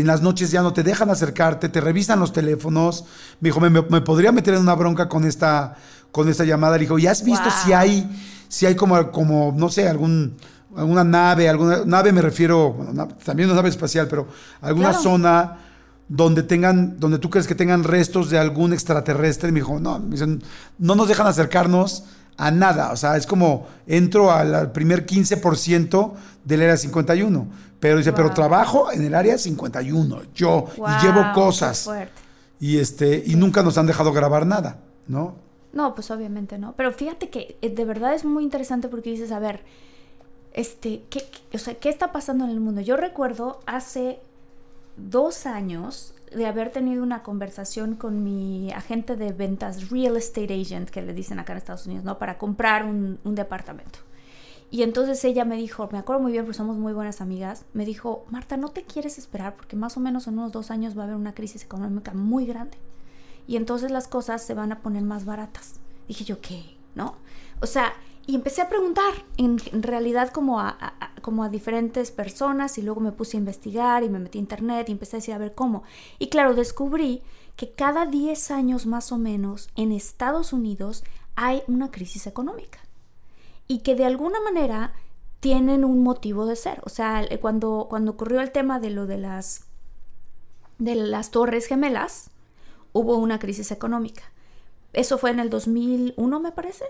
[0.00, 3.04] En las noches ya no te dejan acercarte, te revisan los teléfonos.
[3.40, 5.76] Me dijo, me, podría meter en una bronca con esta,
[6.10, 6.76] con esta llamada.
[6.76, 7.52] Le dijo, ¿y has visto Wow.
[7.64, 10.36] si hay, si hay como, como, no sé, algún,
[10.76, 14.28] alguna nave, alguna nave me refiero, bueno, también una nave espacial, pero
[14.60, 15.02] alguna Claro.
[15.02, 15.58] zona
[16.08, 19.48] donde tengan, donde tú crees que tengan restos de algún extraterrestre.
[19.48, 20.42] Y me dijo, no, me dicen,
[20.78, 22.04] no nos dejan acercarnos
[22.36, 22.92] a nada.
[22.92, 26.12] O sea, es como entro al, primer 15%
[26.44, 27.46] del área 51.
[27.82, 31.84] Pero dice, pero trabajo en el área 51, yo, Wow, y llevo cosas.
[32.60, 35.34] Y este, y nunca nos han dejado grabar nada, ¿no?
[35.72, 36.74] No, pues obviamente no.
[36.76, 39.62] Pero fíjate que eh, de verdad es muy interesante porque dices, a ver,
[40.52, 42.80] este, ¿qué, qué- o sea, ¿qué está pasando en el mundo?
[42.82, 44.20] Yo recuerdo hace
[44.96, 50.88] dos años de haber tenido una conversación con mi agente de ventas, real estate agent,
[50.88, 52.16] que le dicen acá en Estados Unidos, ¿no?
[52.18, 53.98] Para comprar un, un departamento.
[54.72, 57.84] Y entonces ella me dijo, me acuerdo muy bien porque somos muy buenas amigas, me
[57.84, 61.02] dijo, Marta, no te quieres esperar porque más o menos en unos dos años va
[61.02, 62.78] a haber una crisis económica muy grande
[63.46, 65.74] y entonces las cosas se van a poner más baratas.
[66.08, 66.64] Dije yo, ¿qué?
[66.94, 67.16] ¿No?
[67.60, 67.92] O sea,
[68.26, 72.82] y empecé a preguntar en, realidad como a, a- a- como a diferentes personas y
[72.82, 75.38] luego me puse a investigar y me metí a internet y empecé a decir a
[75.38, 75.82] ver cómo.
[76.18, 77.20] Y claro, descubrí
[77.56, 81.04] que cada 10 años más o menos en Estados Unidos
[81.36, 82.78] hay una crisis económica
[83.72, 84.92] y que de alguna manera
[85.40, 86.82] tienen un motivo de ser.
[86.84, 89.64] O sea, eh, cuando, cuando ocurrió el tema de lo de las,
[90.76, 92.28] de las torres gemelas,
[92.92, 94.24] hubo una crisis económica.
[94.92, 96.84] Eso fue en el 2001, me parece.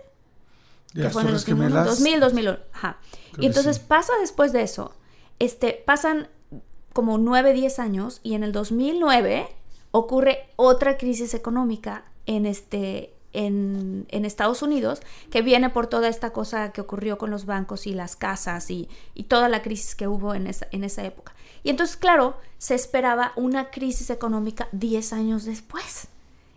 [0.92, 2.58] Que las fue en el Torres 2001, Gemelas, 2000, 2001.
[2.72, 2.98] Ajá.
[3.30, 3.82] Creo Y entonces sí.
[3.86, 4.92] pasa después de eso,
[5.38, 6.28] este, pasan
[6.92, 9.46] como 9, 10 años y en el 2009
[9.92, 16.72] ocurre otra crisis económica en este en, Estados Unidos que viene por toda esta cosa
[16.72, 20.34] que ocurrió con los bancos y las casas y, y toda la crisis que hubo
[20.34, 21.34] en esa, en esa época.
[21.62, 26.08] Y entonces, claro, se esperaba una crisis económica 10 años después.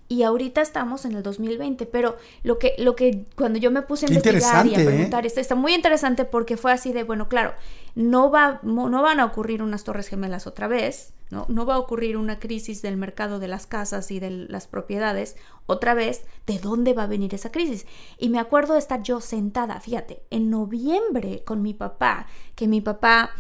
[0.08, 4.06] Y ahorita estamos en el 2020, pero lo que, lo que cuando yo me puse
[4.06, 4.86] a investigar y a ¿eh?
[4.86, 7.54] preguntar, está, está muy interesante porque fue así de, bueno, claro,
[7.96, 11.48] no, va, no van a ocurrir unas torres gemelas otra vez, ¿no?
[11.50, 15.38] no va a ocurrir una crisis del mercado de las casas y de las propiedades
[15.66, 17.88] otra vez, ¿de dónde va a venir esa crisis?
[18.20, 22.82] Y me acuerdo de estar yo sentada, fíjate, en noviembre con mi papá, que mi
[22.82, 23.32] papá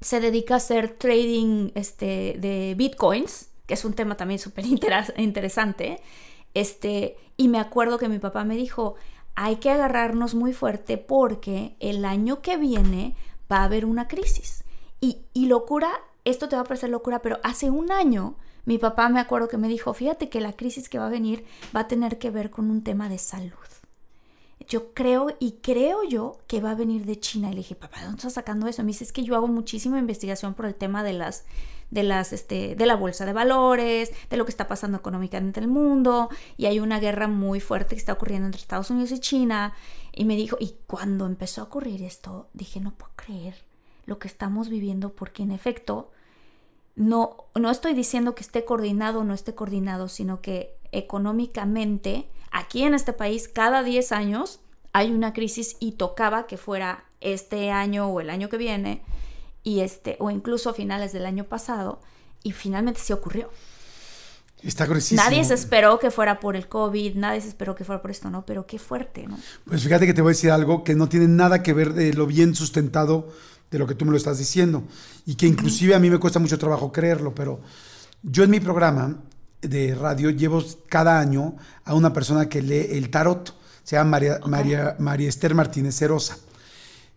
[0.00, 6.00] se dedica a hacer trading este, de bitcoins, es un tema también súper interesante.
[6.54, 8.94] Este, y me acuerdo que mi papá me dijo,
[9.34, 13.16] hay que agarrarnos muy fuerte porque el año que viene
[13.50, 14.64] va a haber una crisis.
[15.00, 15.90] Y, y locura,
[16.24, 19.58] esto te va a parecer locura, pero hace un año mi papá me acuerdo que
[19.58, 22.50] me dijo, fíjate que la crisis que va a venir va a tener que ver
[22.50, 23.81] con un tema de salud
[24.72, 27.48] yo creo y creo yo que va a venir de China.
[27.48, 28.82] Y le dije, papá, ¿de dónde estás sacando eso?
[28.82, 31.44] Me dice, es que yo hago muchísima investigación por el tema de las,
[31.90, 35.64] de las, este, de la bolsa de valores, de lo que está pasando económicamente en
[35.64, 39.20] el mundo, y hay una guerra muy fuerte que está ocurriendo entre Estados Unidos y
[39.20, 39.74] China.
[40.10, 43.66] Y me dijo, y cuando empezó a ocurrir esto, dije, no puedo creer
[44.06, 46.10] lo que estamos viviendo, porque en efecto,
[46.96, 52.84] no, no estoy diciendo que esté coordinado o no esté coordinado, sino que económicamente, aquí
[52.84, 54.61] en este país, cada 10 años
[54.92, 59.02] hay una crisis y tocaba que fuera este año o el año que viene,
[59.62, 62.00] y este, o incluso a finales del año pasado,
[62.42, 63.50] y finalmente sí ocurrió.
[64.62, 65.22] Está gruesísimo.
[65.22, 68.30] Nadie se esperó que fuera por el COVID, nadie se esperó que fuera por esto,
[68.30, 68.46] ¿no?
[68.46, 69.36] Pero qué fuerte, ¿no?
[69.64, 72.12] Pues fíjate que te voy a decir algo que no tiene nada que ver de
[72.14, 73.28] lo bien sustentado
[73.72, 74.84] de lo que tú me lo estás diciendo
[75.26, 77.60] y que inclusive a mí me cuesta mucho trabajo creerlo, pero
[78.22, 79.16] yo en mi programa
[79.62, 84.40] de radio llevo cada año a una persona que lee el tarot, se llama María,
[84.46, 86.36] María, María Esther Martínez Cerosa.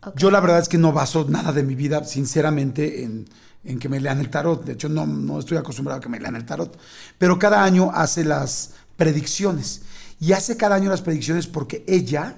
[0.06, 0.18] Ok.
[0.18, 3.26] Yo la verdad es que no baso nada de mi vida, sinceramente, en,
[3.64, 4.64] en que me lean el tarot.
[4.64, 6.78] De hecho, no, no estoy acostumbrado a que me lean el tarot.
[7.18, 9.82] Pero cada año hace las predicciones.
[10.20, 12.36] Y hace cada año las predicciones porque ella,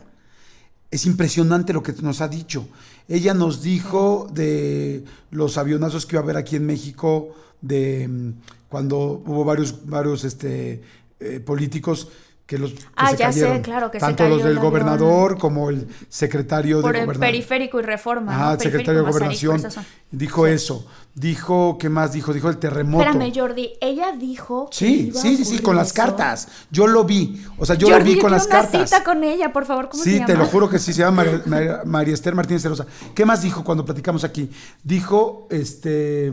[0.90, 2.68] es impresionante lo que nos ha dicho.
[3.08, 8.34] Ella nos dijo de los avionazos que iba a haber aquí en México, de mm,
[8.70, 10.82] cuando hubo varios, varios este,
[11.20, 12.10] eh, políticos
[12.48, 13.62] que los que Ah, se ya sé, cayeron.
[13.62, 14.72] claro, que se Tanto cayó los del el avión.
[14.72, 17.32] gobernador como el secretario Por de el gobernación.
[17.34, 18.34] periférico y reforma.
[18.36, 18.54] Ah, ¿no?
[18.54, 19.72] el secretario de gobernación por
[20.12, 20.52] dijo Sí.
[20.54, 20.88] eso.
[21.14, 22.32] Dijo, ¿qué más dijo?
[22.32, 23.04] Dijo el terremoto.
[23.04, 24.70] Espérame, Jordi, ella dijo.
[24.72, 26.48] Sí, sí, sí, sí, con las cartas.
[26.72, 27.44] Yo lo vi.
[27.58, 28.90] O sea, yo Jordi, lo vi yo con las una cartas.
[28.90, 30.28] cita con ella, por favor, ¿cómo se Sí, llama?
[30.28, 32.86] te lo juro que sí, se llama María, María- María Esther Martínez Cerosa.
[33.14, 34.50] ¿Qué más dijo cuando platicamos aquí?
[34.84, 36.32] Dijo, este,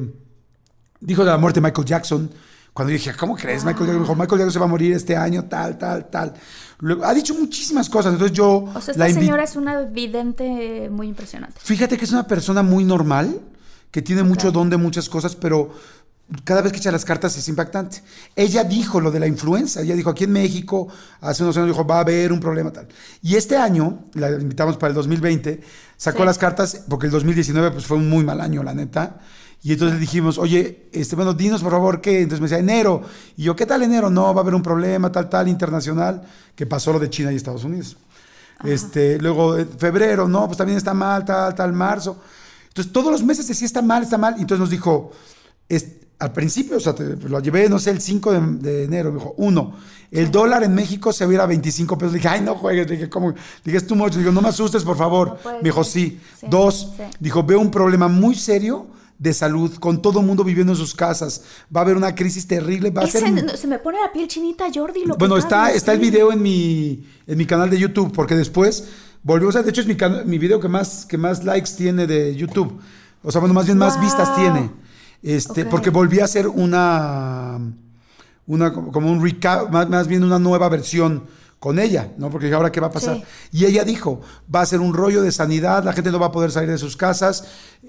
[1.00, 2.30] dijo de la muerte de Michael Jackson,
[2.74, 3.64] Cuando yo dije, ¿cómo crees?
[3.64, 6.34] Michael Jackson dijo, Michael Jackson se va a morir este año, tal, tal, tal.
[6.80, 8.14] Luego, ha dicho muchísimas cosas.
[8.14, 8.64] Entonces yo.
[8.74, 11.60] O sea, esta señora es una vidente muy impresionante.
[11.62, 13.40] Fíjate que es una persona muy normal,
[13.92, 15.72] que tiene mucho don de muchas cosas, pero
[16.42, 18.02] cada vez que echa las cartas es impactante.
[18.34, 20.88] Ella dijo lo de la influenza, ella dijo aquí en México,
[21.20, 22.88] hace unos años dijo, va a haber un problema tal.
[23.22, 25.60] Y este año, la invitamos para el 2020,
[25.96, 29.20] sacó las cartas, porque el 2019 pues, fue un muy mal año, la neta.
[29.64, 32.20] Y entonces dijimos, oye, este, bueno, dinos por favor qué.
[32.20, 33.00] Entonces me decía, enero.
[33.34, 34.10] Y yo, ¿qué tal enero?
[34.10, 36.22] No, va a haber un problema, tal, tal, internacional,
[36.54, 37.96] que pasó lo de China y Estados Unidos.
[38.62, 42.18] Este, luego, eh, febrero, no, pues también está mal, tal, tal, marzo.
[42.68, 44.34] Entonces, todos los meses decía, está mal, está mal.
[44.36, 45.12] Y entonces nos dijo,
[46.18, 49.12] al principio, o sea, lo llevé, no sé, el 5 de, enero.
[49.12, 49.76] Me dijo, uno,
[50.10, 52.12] el dólar en México se hubiera a 25 pesos.
[52.12, 52.86] Le dije, ay, no juegues.
[52.86, 53.30] Le dije, ¿cómo?
[53.30, 54.12] Le dije, es too much.
[54.12, 55.38] Le digo, no me asustes, por favor.
[55.42, 56.20] me dijo, sí.
[56.50, 58.88] Dos, dijo, veo un problema muy serio
[59.24, 61.42] de salud, con todo el mundo viviendo en sus casas.
[61.74, 62.90] Va a haber una crisis terrible.
[62.90, 63.24] Va a ser...
[63.56, 65.06] Se me pone la piel chinita, Jordi.
[65.06, 68.86] Lo bueno, está, está el video en mi, en mi canal de YouTube, porque después
[69.22, 72.06] volvió, o sea, de hecho es mi, mi video que más, que más likes tiene
[72.06, 72.78] de YouTube.
[73.22, 74.70] O sea, bueno, más bien más vistas tiene.
[75.22, 77.58] Este, Porque volví a hacer una,
[78.46, 81.24] una como un recap, más, bien una nueva versión
[81.64, 82.28] con ella, ¿no?
[82.28, 83.22] Porque ahora qué va a pasar.
[83.50, 84.20] Y ella dijo,
[84.54, 86.76] va a ser un rollo de sanidad, la gente no va a poder salir de
[86.76, 87.46] sus casas,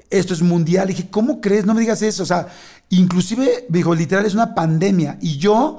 [0.09, 0.89] esto es mundial.
[0.89, 1.65] Y dije, ¿cómo crees?
[1.65, 2.23] No me digas eso.
[2.23, 2.47] O sea,
[2.87, 5.17] inclusive, dijo, literal, es una pandemia.
[5.19, 5.77] Y yo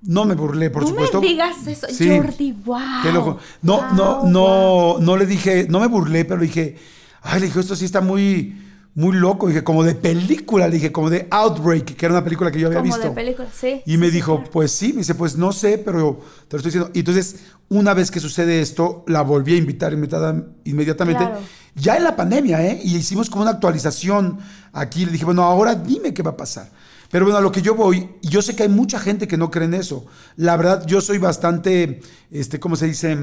[0.00, 1.18] no me burlé, por supuesto.
[1.18, 3.38] No me digas eso, Jordi, wow.
[3.60, 6.78] No, no, no, no le dije, no me burlé, pero le dije,
[7.20, 8.65] ay, le dije, esto sí está muy
[8.96, 12.58] muy loco, dije, como de película, dije, como de Outbreak, que era una película que
[12.58, 13.02] yo había visto.
[13.02, 13.82] Como de película, sí.
[13.84, 16.90] Y me dijo, pues sí, me dice, pues no sé, pero te lo estoy diciendo.
[16.94, 17.36] Y entonces,
[17.68, 21.28] una vez que sucede esto, la volví a invitar inmediatamente.
[21.74, 22.80] Ya en la pandemia, ¿eh?
[22.82, 24.38] Y hicimos como una actualización
[24.72, 25.04] aquí.
[25.04, 26.70] Le dije, bueno, ahora dime qué va a pasar.
[27.10, 29.36] Pero bueno, a lo que yo voy, y yo sé que hay mucha gente que
[29.36, 30.06] no cree en eso.
[30.36, 33.14] La verdad, yo soy bastante, este, ¿cómo se dice?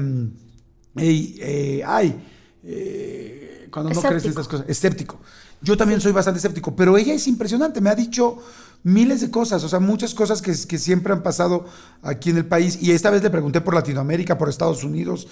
[0.94, 2.24] Hey, eh, ay,
[2.62, 5.18] eh, cuando no crees en estas cosas, escéptico.
[5.64, 8.38] Yo también soy bastante escéptico, pero ella es impresionante, me ha dicho
[8.82, 11.64] miles de cosas, o sea, muchas cosas que, que, siempre han pasado
[12.02, 12.78] aquí en el país.
[12.82, 15.26] Y esta vez le pregunté por Latinoamérica, por Estados Unidos,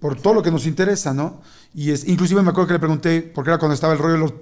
[0.00, 1.40] por todo lo que nos interesa, ¿no?
[1.72, 4.18] Y es, inclusive me acuerdo que le pregunté, porque era cuando estaba el rollo de
[4.18, 4.34] los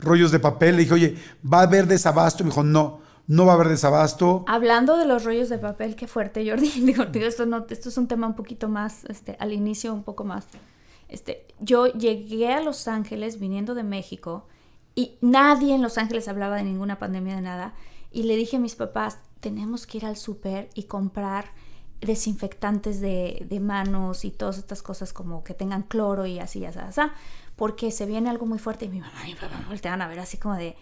[0.00, 1.16] rollos de papel, le dije, oye,
[1.50, 2.42] ¿va a haber desabasto?
[2.42, 4.44] Y me dijo, no, no va a haber desabasto.
[4.48, 6.68] Hablando de los rollos de papel, qué fuerte, Jordi.
[6.80, 10.24] Digo, esto, no, esto es un tema un poquito más, este, al inicio un poco
[10.24, 10.46] más.
[11.08, 14.46] Este, yo llegué a Los Ángeles viniendo de México
[14.98, 17.72] y nadie en Los Ángeles hablaba de ninguna pandemia de nada.
[18.10, 21.52] Y le dije a mis papás, tenemos que ir al súper y comprar
[22.00, 26.80] desinfectantes de, de, manos y todas estas cosas como que tengan cloro y así, así,
[26.80, 27.00] así,
[27.54, 30.18] porque se viene algo muy fuerte y mi mamá y mi papá voltean a ver
[30.18, 30.76] así como de,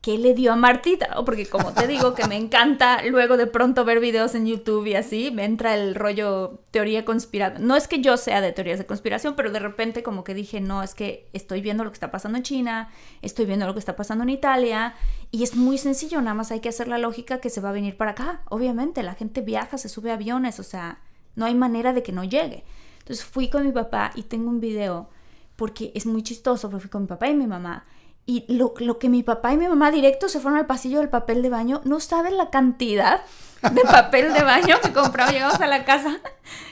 [0.00, 3.84] qué le dio a Martita, porque como te digo que me encanta luego de pronto
[3.84, 7.66] ver videos en YouTube y así, me entra el rollo teoría conspiración.
[7.66, 10.60] No es que yo sea de teorías de conspiración, pero de repente como que dije,
[10.60, 12.88] no, es que estoy viendo lo que está pasando en China,
[13.20, 14.94] estoy viendo lo que está pasando en Italia,
[15.30, 17.72] y es muy sencillo, nada más hay que hacer la lógica que se va a
[17.72, 18.42] venir para acá.
[18.48, 21.00] Obviamente, la gente viaja, se sube a aviones, o sea,
[21.36, 22.64] no hay manera de que no llegue.
[23.00, 25.10] Entonces fui con mi papá y tengo un video,
[25.56, 27.84] porque es muy chistoso, porque fui con mi papá y mi mamá
[28.30, 31.42] y lo, que mi papá y mi mamá directo se fueron al pasillo del papel
[31.42, 33.22] de baño, no saben la cantidad
[33.60, 35.32] de papel de baño que compramos.
[35.32, 36.20] Llegamos a la casa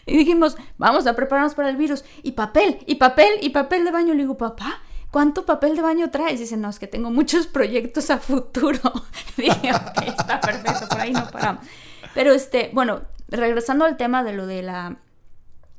[0.07, 2.05] y dijimos, vamos a prepararnos para el virus.
[2.23, 4.15] Y papel, y papel, y papel de baño.
[4.15, 6.39] Le digo, papá, ¿cuánto papel de baño traes?
[6.39, 8.81] dice, no, es que tengo muchos proyectos a futuro.
[9.37, 11.67] dije, ok, está perfecto, por ahí no paramos.
[12.15, 14.99] Pero este, bueno, regresando al tema de lo de la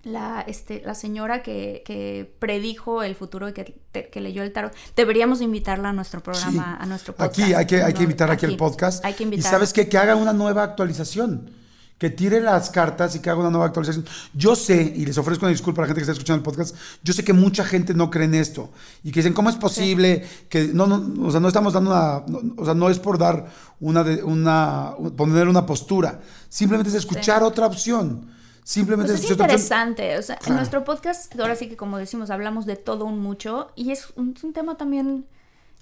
[0.09, 4.73] la, este, la señora que, que, predijo el futuro y que, que, leyó el tarot,
[4.95, 7.39] deberíamos invitarla a nuestro programa, a nuestro podcast.
[7.39, 9.03] Aquí hay que, hay que invitar aquí, al podcast.
[9.05, 9.45] Hay que invitar.
[9.45, 9.87] Y sabes qué?
[9.87, 11.51] Que haga una nueva actualización.
[11.97, 14.05] Que tire las cartas y que haga una nueva actualización.
[14.33, 16.73] Yo sé, y les ofrezco una disculpa a la gente que está escuchando el podcast,
[17.03, 18.71] yo sé que mucha gente no cree en esto.
[19.03, 20.25] Y que dicen, ¿cómo es posible?
[20.47, 23.47] Que no, no, o sea, no estamos dando una, o sea, no es por dar
[23.81, 26.21] una, una, poner una postura.
[26.47, 28.38] Simplemente es escuchar otra opción
[28.69, 30.15] Simplemente pues es interesante.
[30.19, 33.71] O sea, en nuestro podcast, ahora sí que como decimos, hablamos de todo un mucho
[33.75, 35.25] y es un, tema también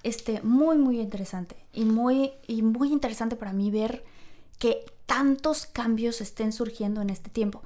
[0.04, 1.58] este, muy, muy interesante.
[1.74, 4.06] Y muy, y muy interesante para mí ver
[4.58, 7.62] que tantos cambios estén surgiendo en este tiempo.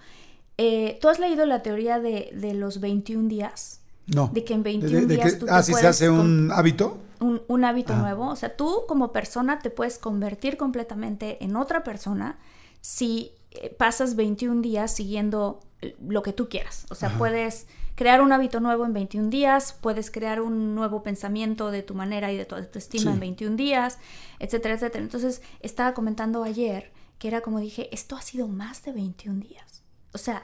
[0.57, 3.81] Eh, ¿Tú has leído la teoría de, los 21 días?
[4.07, 4.31] No.
[4.33, 6.97] De que en 21 días tú Ah, si se hace un hábito.
[7.19, 8.27] Un, un hábito nuevo.
[8.27, 12.39] O sea, tú como persona te puedes convertir completamente en otra persona
[12.81, 13.33] si
[13.77, 15.59] pasas 21 días siguiendo
[15.99, 16.85] lo que tú quieras.
[16.89, 21.71] O sea, puedes crear un hábito nuevo en 21 días, puedes crear un nuevo pensamiento
[21.71, 23.97] de tu manera y de tu autoestima en 21 días,
[24.39, 25.03] etcétera, etcétera.
[25.03, 29.83] Entonces, estaba comentando ayer que era como dije, esto ha sido más de 21 días.
[30.13, 30.43] O sea,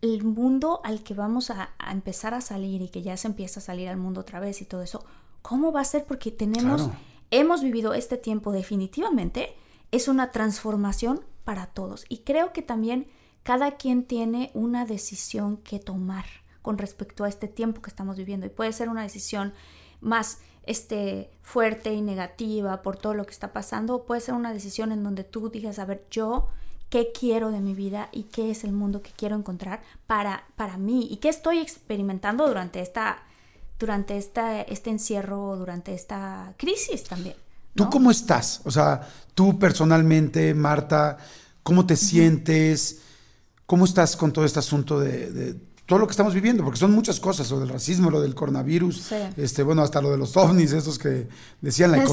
[0.00, 3.62] el mundo al que vamos a, empezar a salir y que ya se empieza a
[3.62, 5.04] salir al mundo otra vez y todo eso,
[5.42, 6.04] ¿cómo va a ser?
[6.04, 6.88] Porque tenemos,
[7.30, 9.54] hemos vivido este tiempo definitivamente,
[9.92, 12.04] es una transformación para todos.
[12.08, 13.06] Y creo que también
[13.42, 16.24] cada quien tiene una decisión que tomar
[16.62, 18.46] con respecto a este tiempo que estamos viviendo.
[18.46, 19.52] Y puede ser una decisión
[20.00, 24.52] más este, fuerte y negativa por todo lo que está pasando, o puede ser una
[24.52, 26.48] decisión en donde tú digas, a ver, yo
[26.88, 30.78] qué quiero de mi vida y qué es el mundo que quiero encontrar para, para
[30.78, 33.24] mí y qué estoy experimentando durante esta
[33.78, 37.43] durante esta, este encierro, durante esta crisis también.
[37.74, 38.60] ¿Tú cómo estás?
[38.64, 41.18] O sea, tú personalmente, Marta,
[41.62, 43.00] ¿cómo te sientes?
[43.66, 45.56] ¿Cómo estás con todo este asunto de,
[45.86, 46.62] todo lo que estamos viviendo?
[46.64, 50.18] Porque son muchas cosas, lo del racismo, lo del coronavirus, este, bueno, hasta lo de
[50.18, 51.28] los ovnis, esos que
[51.60, 52.04] decían la,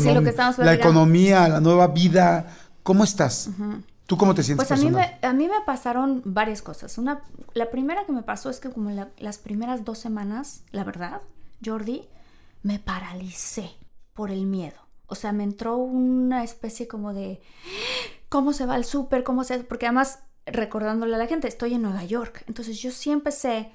[0.57, 2.47] la economía, la nueva vida.
[2.83, 3.49] ¿Cómo estás?
[4.07, 4.67] ¿Tú cómo te sientes?
[4.67, 6.97] Pues a mí, me, a mí me pasaron varias cosas.
[6.97, 7.21] Una,
[7.53, 11.21] la primera que me pasó es que como las primeras dos semanas, la verdad,
[11.63, 12.09] Jordi,
[12.63, 13.69] me paralicé
[14.13, 14.90] por el miedo.
[15.11, 17.41] O sea, me entró una especie como de
[18.29, 19.59] cómo se va al súper, cómo se...
[19.59, 22.43] Porque además, recordándole a la gente, estoy en Nueva York.
[22.47, 23.71] Entonces yo sí empecé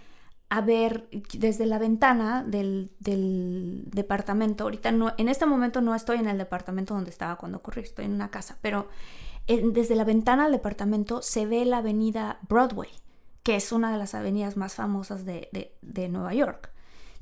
[0.49, 4.65] a ver desde la ventana del, departamento.
[4.65, 8.05] Ahorita no, en este momento no estoy en el departamento donde estaba cuando ocurrió, estoy
[8.05, 8.89] en una casa, pero
[9.47, 12.91] desde la ventana del departamento se ve la avenida Broadway,
[13.43, 15.73] que es una de las avenidas más famosas de,
[16.11, 16.73] Nueva York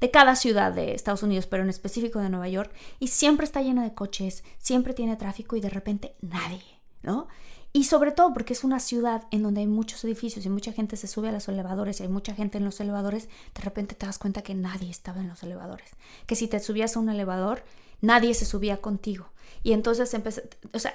[0.00, 3.62] de cada ciudad de Estados Unidos, pero en específico de Nueva York, y siempre está
[3.62, 7.28] llena de coches, siempre tiene tráfico y de repente nadie, ¿no?
[7.76, 10.96] Y sobre todo porque es una ciudad en donde hay muchos edificios y mucha gente
[10.96, 14.07] se sube a los elevadores y hay mucha gente en los elevadores, de repente te
[14.07, 15.90] das cuenta que nadie estaba en los elevadores.
[16.26, 17.64] Que si te subías a un elevador,
[18.00, 19.26] nadie se subía contigo.
[19.64, 20.94] Y entonces empecé, o sea,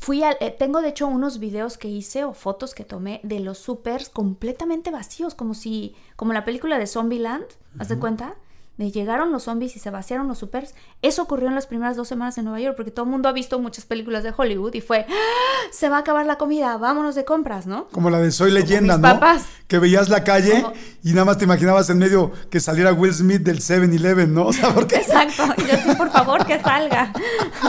[0.00, 3.40] fui a, eh, tengo de hecho unos videos que hice o fotos que tomé de
[3.40, 7.44] los supers completamente vacíos, como si, como la película de Zombieland,
[7.78, 8.36] ¿haz de cuenta?
[8.76, 10.74] Me llegaron los zombies y se vaciaron los supers.
[11.02, 13.32] Eso ocurrió en las primeras dos semanas en Nueva York, porque todo el mundo ha
[13.32, 15.68] visto muchas películas de Hollywood y fue, ¡Ah!
[15.70, 17.88] se va a acabar la comida, vámonos de compras, ¿no?
[17.88, 19.20] Como la de Soy leyenda, ¿no?
[19.68, 20.64] Que veías la calle
[21.02, 24.46] y nada más te imaginabas en medio que saliera Will Smith del 7-Eleven, ¿no?
[24.52, 24.96] O sea, porque...
[24.96, 27.12] Exacto, y yo por favor, que salga,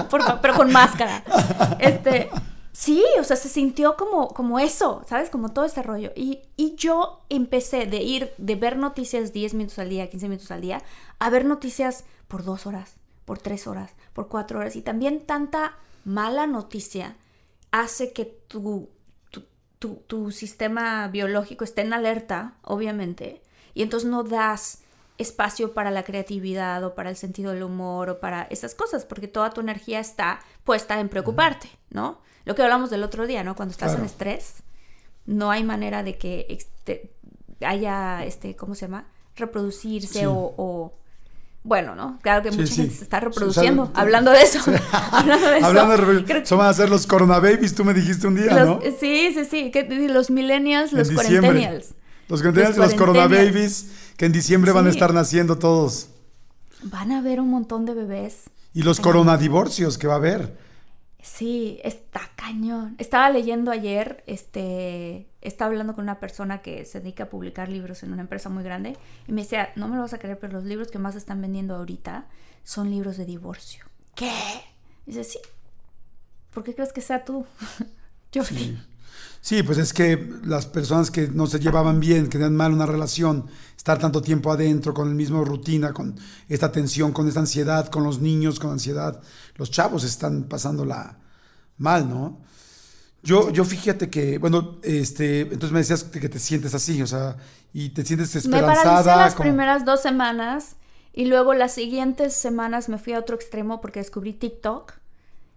[0.41, 1.23] pero con máscara.
[1.79, 2.29] Este,
[2.73, 5.29] Sí, o sea, se sintió como, como eso, ¿sabes?
[5.29, 6.11] Como todo ese rollo.
[6.15, 10.49] Y, y yo empecé de ir, de ver noticias 10 minutos al día, 15 minutos
[10.49, 10.81] al día,
[11.19, 14.75] a ver noticias por dos horas, por tres horas, por cuatro horas.
[14.75, 17.15] Y también tanta mala noticia
[17.69, 18.89] hace que tu,
[19.77, 23.41] tu, tu sistema biológico esté en alerta, obviamente,
[23.73, 24.82] y entonces no das
[25.17, 29.27] espacio para la creatividad o para el sentido del humor o para esas cosas, porque
[29.27, 32.21] toda tu energía está puesta en preocuparte, ¿no?
[32.45, 33.55] Lo que hablamos del otro día, ¿no?
[33.55, 34.63] Cuando estás en estrés,
[35.25, 37.11] no hay manera de que este,
[37.61, 39.05] haya, este, ¿cómo se llama?
[39.35, 40.93] Reproducirse o,
[41.63, 42.19] bueno, ¿no?
[42.21, 44.59] Claro que mucha gente se está reproduciendo, hablando de eso.
[45.11, 45.65] hablando de eso.
[45.65, 48.81] Hablando van a ser los coronababies, tú me dijiste un día, ¿no?
[48.99, 49.71] Sí, sí, sí.
[50.09, 51.93] los millennials, los cuarentenials.
[52.27, 56.09] Los cuarentenials y los coronababies, que en diciembre van a estar naciendo todos.
[56.83, 58.43] Van a haber un montón de bebés.
[58.73, 60.57] Y los coronadivorcios que va a haber.
[61.21, 62.95] Sí, está cañón.
[62.97, 68.03] Estaba leyendo ayer, este, estaba hablando con una persona que se dedica a publicar libros
[68.03, 70.51] en una empresa muy grande y me decía, no me lo vas a creer, pero
[70.51, 72.27] los libros que más están vendiendo ahorita
[72.65, 73.85] son libros de divorcio.
[74.15, 74.33] ¿Qué?
[75.05, 75.39] dice, sí.
[76.53, 77.45] ¿Por qué crees que sea tú?
[78.33, 78.77] Yo sí.
[79.43, 82.85] Sí, pues es que las personas que no se llevaban bien, que tenían mal una
[82.85, 86.15] relación, estar tanto tiempo adentro con el mismo rutina, con
[86.47, 89.21] esta tensión, con esta ansiedad, con los niños con ansiedad,
[89.55, 91.19] los chavos están pasándola
[91.75, 92.39] mal, ¿no?
[93.21, 97.35] Yo, yo fíjate que, bueno, este, entonces me decías que te sientes así, o sea,
[97.73, 99.17] y te sientes esperanzada.
[99.17, 100.77] Me las primeras dos semanas
[101.11, 105.02] y luego las siguientes semanas me fui a otro extremo porque descubrí TikTok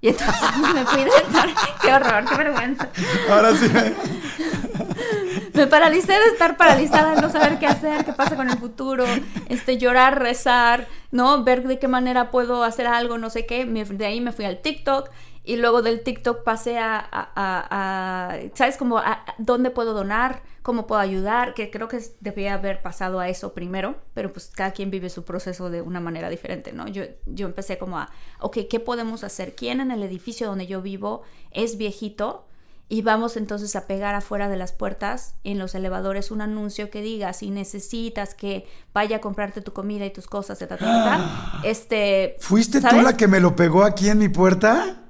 [0.00, 1.48] y entonces me fui de estar.
[1.82, 2.24] ¡Qué horror!
[2.28, 2.88] ¡Qué vergüenza!
[3.30, 3.70] Ahora sí.
[5.54, 5.66] Me...
[5.66, 9.06] paralicé de estar paralizada, no saber qué hacer, qué pasa con el futuro,
[9.48, 11.44] este, llorar, rezar, ¿no?
[11.44, 13.64] Ver de qué manera puedo hacer algo, no sé qué.
[13.64, 15.10] De ahí me fui al TikTok
[15.46, 18.76] y luego del TikTok pasé a, ¿sabes?
[18.76, 23.28] Como a, dónde puedo donar, cómo puedo ayudar, que creo que debía haber pasado a
[23.28, 26.88] eso primero, pero pues cada quien vive su proceso de una manera diferente, ¿no?
[26.88, 29.54] Yo, yo empecé como a, ok, ¿qué podemos hacer?
[29.54, 31.22] ¿Quién en el edificio donde yo vivo
[31.52, 32.48] es viejito?
[32.88, 37.02] Y vamos entonces a pegar afuera de las puertas en los elevadores un anuncio que
[37.02, 40.82] diga si necesitas que vaya a comprarte tu comida y tus cosas, etc.
[41.64, 45.04] este, ¿Fuiste tú la que me lo pegó aquí en mi puerta?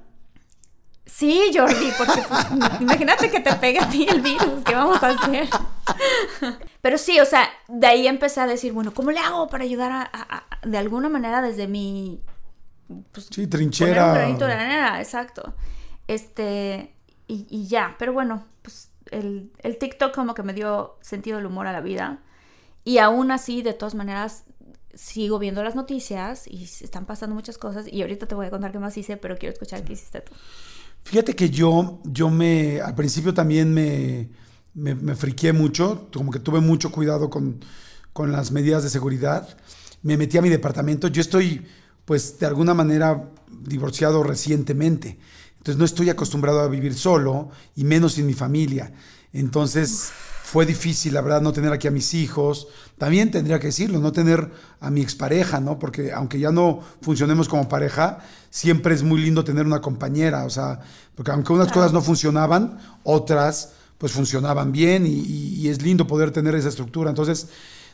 [1.07, 2.47] Sí, Jordi, porque pues,
[2.81, 5.47] imagínate que te pega a ti el virus, ¿qué vamos a hacer?
[6.81, 10.09] Pero sí, o sea, de ahí empecé a decir, bueno, ¿cómo le hago para ayudar
[10.11, 12.21] a, de alguna manera desde mi...
[13.11, 14.07] Pues, sí, trinchera.
[14.07, 15.55] Un granito de arena, exacto.
[16.07, 16.93] Este,
[17.27, 21.67] y, ya, pero bueno, pues el, el TikTok como que me dio sentido del humor
[21.67, 22.19] a la vida.
[22.83, 24.43] Y aún así, de todas maneras,
[24.93, 27.85] sigo viendo las noticias y están pasando muchas cosas.
[27.91, 30.33] Y ahorita te voy a contar qué más hice, pero quiero escuchar qué hiciste tú.
[31.03, 34.29] Fíjate que yo, yo me, al principio también me,
[34.73, 37.63] me, friqué mucho, como que tuve mucho cuidado con,
[38.13, 39.57] con las medidas de seguridad.
[40.03, 41.07] Me metí a mi departamento.
[41.07, 41.65] Yo estoy,
[42.05, 45.17] pues, de alguna manera divorciado recientemente.
[45.57, 48.93] Entonces no estoy acostumbrado a vivir solo y menos sin mi familia.
[49.33, 50.11] Entonces
[50.47, 52.69] fue difícil, la verdad, no tener aquí a mis hijos.
[52.97, 55.77] También tendría que decirlo, no tener a mi expareja, ¿no?
[55.77, 58.19] Porque aunque ya no funcionemos como pareja,
[58.49, 60.45] siempre es muy lindo tener una compañera.
[60.45, 60.79] O sea,
[61.15, 66.55] porque aunque unas cosas no funcionaban, otras pues funcionaban bien y, es lindo poder tener
[66.55, 67.09] esa estructura.
[67.09, 67.49] Entonces,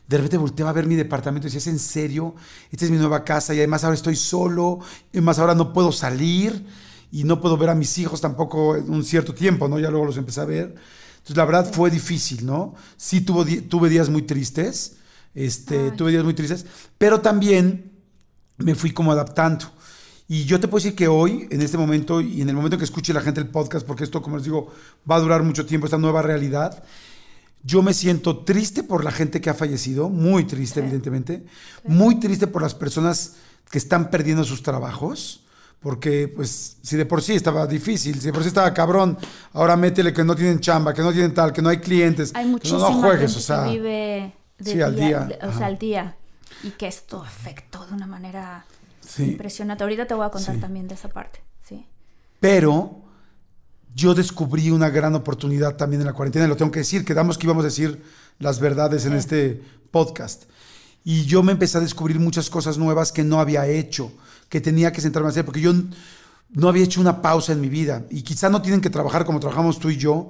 [0.07, 2.35] de repente volteaba a ver mi departamento y decía, ¿es en serio?
[2.71, 4.77] Esta es mi nueva casa y además ahora estoy solo,
[5.11, 6.67] y además ahora no puedo salir
[7.11, 9.79] y no puedo ver a mis hijos tampoco en un cierto tiempo, ¿no?
[9.79, 10.75] Ya luego los empecé a ver.
[11.23, 12.75] Entonces, la verdad fue difícil, ¿no?
[12.97, 14.97] Sí tuve días muy tristes,
[15.33, 16.65] este, tuve días muy tristes,
[16.97, 17.93] pero también
[18.57, 19.71] me fui como adaptando.
[20.27, 22.83] Y yo te puedo decir que hoy, en este momento, y en el momento que
[22.83, 24.73] escuche la gente el podcast, porque esto, como les digo,
[25.09, 26.83] va a durar mucho tiempo, esta nueva realidad,
[27.63, 31.45] yo me siento triste por la gente que ha fallecido, muy triste, evidentemente,
[31.85, 33.35] muy triste por las personas
[33.71, 35.45] que están perdiendo sus trabajos
[35.79, 39.17] porque pues si de por sí estaba difícil, si de por sí estaba cabrón,
[39.53, 42.31] ahora métele que no tienen chamba, que no tienen tal, que no hay clientes.
[42.35, 46.15] Hay muchísima no, juegues, o sea, que vive sí, al día, o sea, al día
[46.63, 48.65] y que esto afectó de una manera
[49.19, 49.83] impresionante.
[49.83, 51.85] Ahorita te voy a contar también de esa parte, sí.
[52.39, 53.01] Pero
[53.93, 57.37] yo descubrí una gran oportunidad también en la cuarentena, y lo tengo que decir, quedamos
[57.37, 58.01] que íbamos a decir
[58.39, 59.61] las verdades en este
[59.91, 60.43] podcast.
[61.03, 64.11] Y yo me empecé a descubrir muchas cosas nuevas que no había hecho
[64.53, 65.73] que tenía que sentarme a hacer, porque yo
[66.51, 68.05] no había hecho una pausa en mi vida.
[68.11, 70.29] Y quizá no tienen que trabajar como trabajamos tú y yo,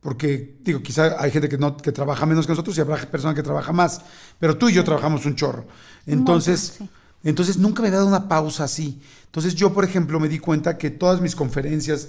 [0.00, 3.36] porque digo, quizá hay gente que, no, que trabaja menos que nosotros y habrá personas
[3.36, 4.00] que trabaja más,
[4.38, 5.66] pero tú y yo trabajamos un chorro.
[6.06, 6.78] Entonces,
[7.22, 9.02] entonces nunca me había dado una pausa así.
[9.26, 12.08] Entonces yo, por ejemplo, me di cuenta que todas mis conferencias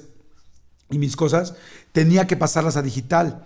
[0.89, 1.55] y mis cosas
[1.91, 3.45] tenía que pasarlas a digital.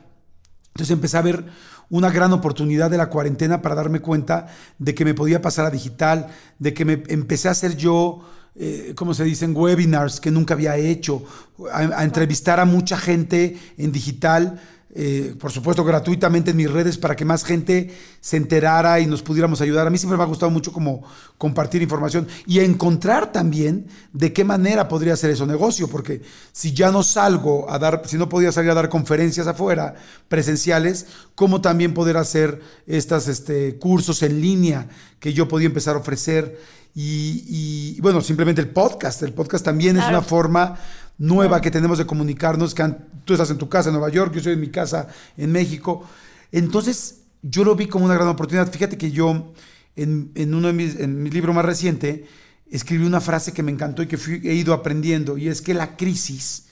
[0.68, 1.46] Entonces empecé a ver
[1.94, 4.48] una gran oportunidad de la cuarentena para darme cuenta
[4.80, 6.28] de que me podía pasar a digital,
[6.58, 8.22] de que me empecé a hacer yo,
[8.56, 11.24] eh, como se dicen, webinars que nunca había hecho,
[11.72, 14.60] a entrevistar a mucha gente en digital
[14.96, 17.90] eh, por supuesto gratuitamente en mis redes para que más gente
[18.22, 19.88] se enterara y nos pudiéramos ayudar.
[19.88, 21.04] A mí siempre me ha gustado mucho como
[21.40, 26.22] compartir información y encontrar también de qué manera podría ser eso negocio, porque
[26.52, 29.96] si ya no salgo a dar, si no podía salir a dar conferencias afuera
[30.28, 34.90] presenciales, ¿cómo también poder hacer estos este, cursos en línea
[35.20, 36.60] que yo podía empezar a ofrecer?
[36.96, 39.24] Y, bueno, simplemente el podcast.
[39.24, 40.78] El podcast también es una forma
[41.18, 42.84] nueva que tenemos de comunicarnos, que
[43.26, 45.08] tú estás en tu casa en Nueva York, yo estoy en mi casa
[45.38, 46.04] en México.
[46.52, 48.72] Entonces, yo lo vi como una gran oportunidad.
[48.72, 49.54] Fíjate que yo,
[49.96, 52.26] en, uno de mis, en mi libro más reciente,
[52.70, 55.96] escribí una frase que me encantó y que he ido aprendiendo, y es que la
[55.96, 56.66] crisis,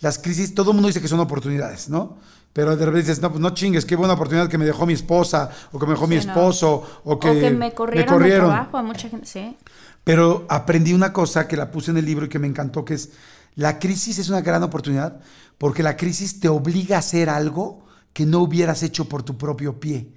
[0.00, 2.18] las crisis, todo el mundo dice que son oportunidades, ¿no?
[2.52, 4.92] Pero de repente dices, no, pues no chingues, qué buena oportunidad que me dejó mi
[4.92, 9.08] esposa, o que me dejó mi esposo, o, que me corrieron, me trabajo a mucha
[9.08, 9.56] gente, sí.
[10.04, 12.94] Pero aprendí una cosa que la puse en el libro y que me encantó, que
[12.94, 13.10] es
[13.54, 15.20] la crisis es una gran oportunidad
[15.58, 19.78] porque la crisis te obliga a hacer algo que no hubieras hecho por tu propio
[19.80, 20.08] pie.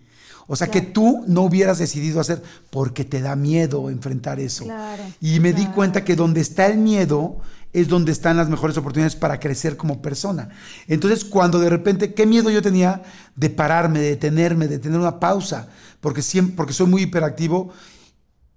[0.47, 4.65] O sea, que tú no hubieras decidido hacer porque te da miedo enfrentar eso.
[5.19, 7.37] y me di cuenta que donde está el miedo
[7.73, 10.49] es donde están las mejores oportunidades para crecer como persona.
[10.87, 13.01] Entonces, cuando de repente, ¿qué miedo yo tenía
[13.35, 15.67] de pararme, de detenerme, de tener una pausa?
[15.99, 17.73] Porque, siempre, porque soy muy hiperactivo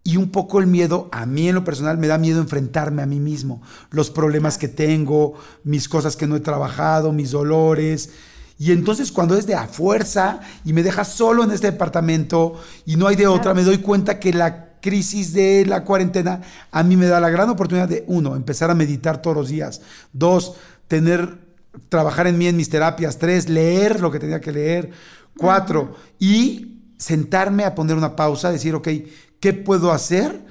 [0.08, 3.06] y un poco el miedo, a mí en lo personal, me da miedo enfrentarme a
[3.06, 5.34] mí mismo, los problemas que tengo,
[5.64, 8.08] mis cosas que no he trabajado, mis dolores.
[8.58, 12.54] Y entonces cuando es de a fuerza y me deja solo en este departamento
[12.86, 16.40] y no hay de otra, me doy cuenta que la crisis de la cuarentena
[16.70, 19.82] a mí me da la gran oportunidad de, uno, empezar a meditar todos los días.
[20.14, 20.54] Dos,
[20.86, 21.36] tener,
[21.90, 23.18] trabajar en mí en mis terapias.
[23.18, 24.90] Tres, leer lo que tenía que leer.
[25.36, 28.88] Cuatro, y sentarme a poner una pausa, decir, ok,
[29.40, 30.46] ¿Qué puedo hacer?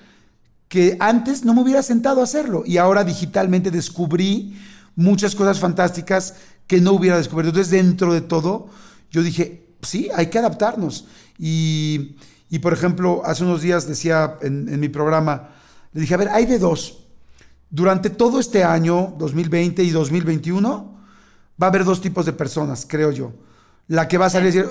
[0.68, 4.58] Que antes no me hubiera sentado a hacerlo y ahora digitalmente descubrí
[4.96, 6.36] muchas cosas fantásticas
[6.68, 7.50] que no hubiera descubierto.
[7.50, 8.68] Entonces, dentro de todo,
[9.10, 11.06] yo dije, sí, hay que adaptarnos.
[11.38, 12.16] Y,
[12.62, 15.50] por ejemplo, hace unos días decía en, mi programa,
[15.94, 17.06] le dije, a ver, hay de dos.
[17.70, 20.98] durante todo este año, 2020 y 2021,
[21.62, 23.34] va a haber dos tipos de personas, creo yo.
[23.88, 24.70] La que va a salir y decir.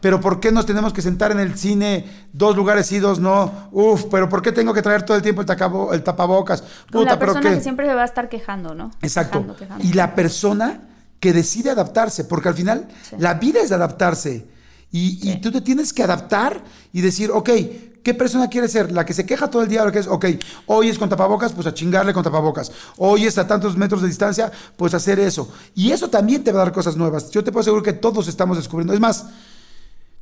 [0.00, 3.68] Pero ¿por qué nos tenemos que sentar en el cine dos lugares y dos no?
[3.72, 6.62] Uf, pero ¿por qué tengo que traer todo el tiempo el, tacabo- el tapabocas?
[6.90, 8.90] Con la pero persona qué- que siempre se va a estar quejando, ¿no?
[9.02, 9.38] Exacto.
[9.40, 9.84] Quejando, quejando.
[9.84, 10.82] Y la persona
[11.20, 13.16] que decide adaptarse, porque al final Sí.
[13.18, 14.46] la vida es de adaptarse.
[14.90, 16.62] Y, y tú te tienes que adaptar
[16.94, 17.50] y decir, ok,
[18.02, 18.90] ¿qué persona quieres ser?
[18.90, 20.24] La que se queja todo el día, la que es, ok,
[20.66, 22.72] hoy es con tapabocas, pues a chingarle con tapabocas.
[22.96, 25.52] Hoy es a tantos metros de distancia, pues hacer eso.
[25.74, 27.30] Y eso también te va a dar cosas nuevas.
[27.30, 28.94] Yo te puedo asegurar que todos estamos descubriendo.
[28.94, 29.26] Es más,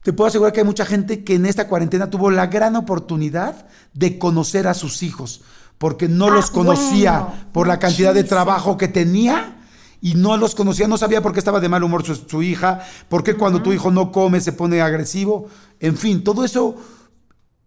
[0.06, 3.66] te puedo asegurar que hay mucha gente que en esta cuarentena tuvo la gran oportunidad
[3.92, 5.42] de conocer a sus hijos,
[5.78, 9.56] porque no Ah, los conocía bueno, por la cantidad de trabajo que tenía
[10.00, 12.86] y no los conocía, no sabía por qué estaba de mal humor su, su hija,
[13.08, 15.48] por qué cuando tu hijo no come se pone agresivo,
[15.80, 16.76] en fin, todo eso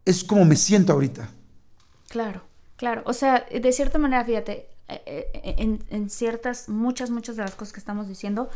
[0.05, 1.29] es como me siento ahorita.
[2.07, 2.43] Claro,
[2.77, 3.01] claro.
[3.05, 7.55] O sea, de cierta manera, fíjate, eh, eh, en, en ciertas, muchas, muchas de las
[7.55, 8.49] cosas que estamos diciendo,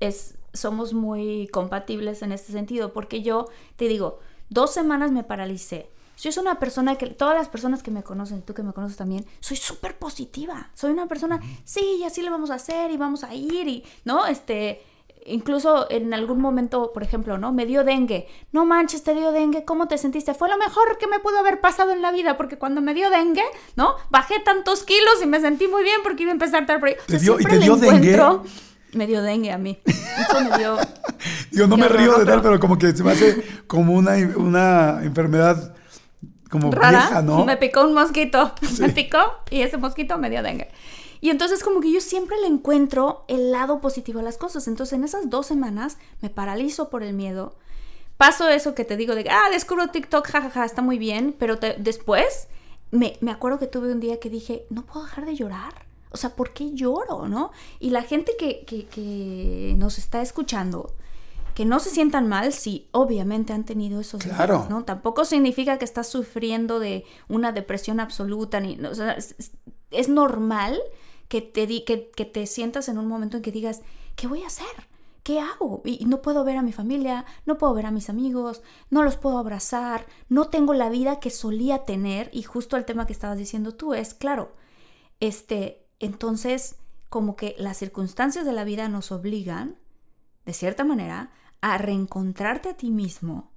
[0.00, 3.46] es, somos muy compatibles en este sentido, porque yo
[3.76, 5.90] te digo, dos semanas me paralicé.
[6.18, 8.98] Yo soy una persona que, todas las personas que me conocen, tú que me conoces
[8.98, 10.68] también, soy súper positiva.
[10.74, 13.84] Soy una persona, sí, y así lo vamos a hacer y vamos a ir y,
[14.04, 14.26] ¿no?
[14.26, 14.82] Este,
[15.24, 17.52] incluso en algún momento, por ejemplo, ¿no?
[17.52, 18.28] Me dio dengue.
[18.52, 19.64] No manches, te dio dengue.
[19.64, 20.34] ¿Cómo te sentiste?
[20.34, 23.08] Fue lo mejor que me pudo haber pasado en la vida porque cuando me dio
[23.08, 23.44] dengue,
[23.76, 23.94] ¿no?
[24.10, 27.04] Bajé tantos kilos y me sentí muy bien porque iba a empezar tal proyecto.
[27.06, 28.10] ¿Te dio- y siempre te le dio dengue?
[28.94, 29.78] Me dio dengue a mí.
[29.84, 30.76] Eso me dio...
[31.52, 35.00] Yo no me río de tal, pero- como que se me hace como una, una
[35.02, 35.74] enfermedad
[36.50, 36.90] como rara.
[37.06, 37.44] vieja, ¿no?
[37.44, 38.52] Me picó un mosquito.
[38.80, 39.18] Me picó
[39.50, 40.68] y ese mosquito me dio dengue.
[41.20, 44.66] Y entonces como que yo siempre le encuentro el lado positivo a las cosas.
[44.66, 47.54] Entonces en esas dos semanas me paralizo por el miedo.
[48.16, 51.34] Paso eso que te digo de, ah, descubro TikTok, jajaja, está muy bien.
[51.38, 52.48] Pero te- después
[52.90, 55.86] me, me acuerdo que tuve un día que dije, no puedo dejar de llorar.
[56.10, 57.52] O sea, ¿por qué lloro, no?
[57.78, 60.92] Y la gente que, que, que nos está escuchando,
[61.54, 64.58] que no se sientan mal si obviamente han tenido esos Claro.
[64.58, 64.84] días, ¿no?
[64.84, 69.34] Tampoco significa que estás sufriendo de una depresión absoluta, ni, o sea, es,
[69.90, 70.80] es- normal
[71.28, 73.82] que te, di- que, que te sientas en un momento en que digas,
[74.16, 74.66] ¿qué voy a hacer?
[75.22, 75.82] ¿Qué hago?
[75.84, 79.16] Y no puedo ver a mi familia, no puedo ver a mis amigos, no los
[79.16, 82.30] puedo abrazar, no tengo la vida que solía tener.
[82.32, 84.52] Y justo el tema que estabas diciendo tú es, claro,
[85.20, 86.76] este, entonces
[87.08, 89.76] como que las circunstancias de la vida nos obligan,
[90.46, 91.30] de cierta manera,
[91.60, 93.50] a reencontrarte a ti mismo,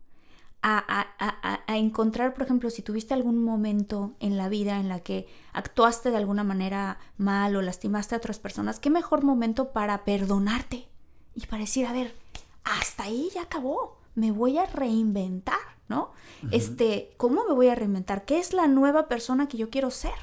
[0.62, 4.88] a, a- a- a- encontrar, por ejemplo, si tuviste algún momento en la vida en
[4.90, 9.72] la que actuaste de alguna manera mal o lastimaste a otras personas, qué mejor momento
[9.72, 10.88] para perdonarte
[11.36, 12.16] y para decir, a ver,
[12.64, 16.12] hasta ahí ya acabó, me voy a reinventar, ¿no?
[16.52, 18.24] Este, ¿cómo me voy a reinventar?
[18.26, 20.14] ¿Qué es la nueva persona que yo quiero ser?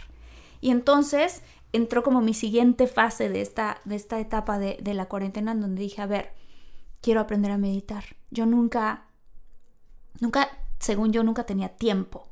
[0.63, 1.43] Y entonces
[1.73, 5.61] entró como mi siguiente fase de esta, de esta etapa de, de la cuarentena en
[5.61, 6.33] donde dije, a ver,
[7.01, 8.05] quiero aprender a meditar.
[8.31, 9.07] Yo nunca,
[10.21, 10.49] nunca,
[10.79, 12.29] según yo, nunca tenía tiempo.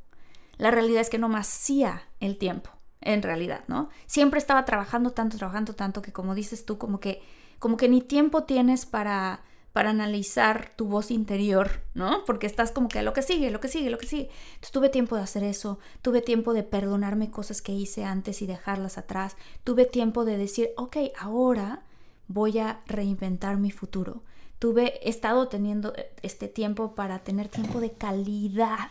[0.57, 2.69] La realidad es que no me hacía el tiempo,
[3.01, 3.89] en realidad, ¿no?
[4.07, 7.21] Siempre estaba trabajando tanto, trabajando tanto, que como dices tú, como que,
[7.59, 9.43] como que ni tiempo tienes para,
[9.79, 12.25] para analizar tu voz interior, ¿no?
[12.25, 14.29] Porque estás como que lo que sigue, lo que sigue, lo que sigue.
[14.55, 18.45] Entonces tuve tiempo de hacer eso, tuve tiempo de perdonarme cosas que hice antes y
[18.45, 21.83] dejarlas atrás, tuve tiempo de decir, ok, ahora
[22.27, 24.21] voy a reinventar mi futuro.
[24.59, 28.89] Tuve, estado teniendo eh, este tiempo para tener tiempo de calidad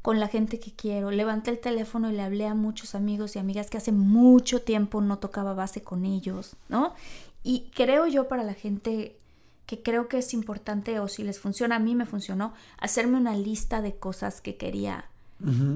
[0.00, 1.10] con la gente que quiero.
[1.10, 5.02] Levanté el teléfono y le hablé a muchos amigos y amigas que hace mucho tiempo
[5.02, 6.94] no tocaba base con ellos, ¿no?
[7.42, 9.18] Y creo yo para la gente
[9.66, 13.36] que creo que es importante o si les funciona, a mí me funcionó, hacerme una
[13.36, 15.10] lista de cosas que quería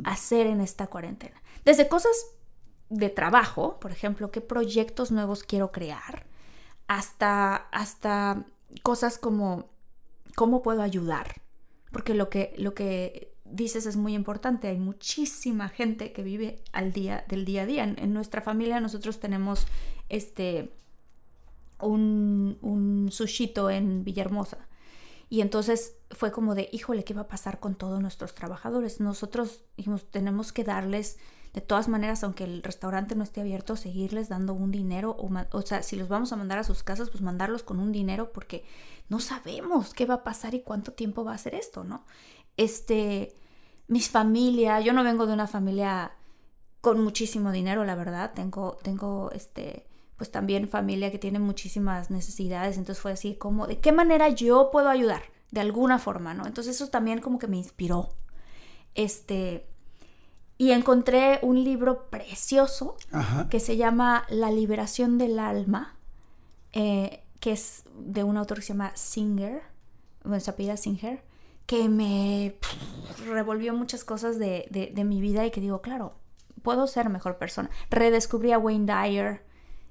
[0.04, 1.42] hacer en esta cuarentena.
[1.66, 2.12] Desde cosas
[2.88, 6.24] de trabajo, por ejemplo, qué proyectos nuevos quiero crear,
[6.88, 8.46] hasta, hasta
[8.82, 9.68] cosas como
[10.34, 11.40] cómo puedo ayudar.
[11.92, 14.68] Porque lo que, lo que dices es muy importante.
[14.68, 17.84] Hay muchísima gente que vive al día del día a día.
[17.84, 19.66] En, en nuestra familia nosotros tenemos
[20.08, 20.72] este
[21.82, 24.58] un, un sushito en Villahermosa.
[25.28, 29.00] Y entonces fue como de, híjole, ¿qué va a pasar con todos nuestros trabajadores?
[29.00, 31.18] Nosotros dijimos, tenemos que darles,
[31.54, 35.12] de todas maneras, aunque el restaurante no esté abierto, seguirles dando un dinero.
[35.12, 37.92] O, o sea, si los vamos a mandar a sus casas, pues mandarlos con un
[37.92, 38.64] dinero porque
[39.08, 42.04] no sabemos qué va a pasar y cuánto tiempo va a ser esto, ¿no?
[42.56, 43.32] Este,
[43.86, 46.12] mis familia, yo no vengo de una familia
[46.80, 48.32] con muchísimo dinero, la verdad.
[48.34, 49.86] Tengo, tengo, este,
[50.20, 52.76] pues también familia que tiene muchísimas necesidades.
[52.76, 55.22] Entonces fue así como, ¿de qué manera yo puedo ayudar?
[55.50, 56.44] De alguna forma, ¿no?
[56.46, 58.10] Entonces eso también como que me inspiró.
[58.94, 59.66] Este,
[60.58, 63.48] y encontré un libro precioso Ajá.
[63.48, 65.96] que se llama La liberación del alma,
[66.74, 69.62] eh, que es de un autor que se llama Singer,
[70.22, 71.24] bueno, se apellida Singer,
[71.64, 76.12] que me pff, revolvió muchas cosas de, de- de mi vida y que digo, claro,
[76.62, 77.70] puedo ser mejor persona.
[77.88, 79.46] Redescubrí a Wayne Dyer,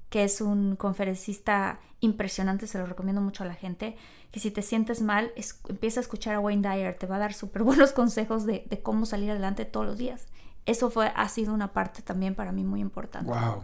[0.09, 3.95] que es un conferencista impresionante, se lo recomiendo mucho a la gente,
[4.31, 5.31] que si te sientes mal,
[5.67, 8.81] empieza a escuchar a Wayne Dyer, te va a dar súper buenos consejos de, de
[8.81, 10.27] cómo salir adelante todos los días.
[10.65, 13.31] Eso fue, ha sido una parte también para mí muy importante.
[13.31, 13.63] Wow.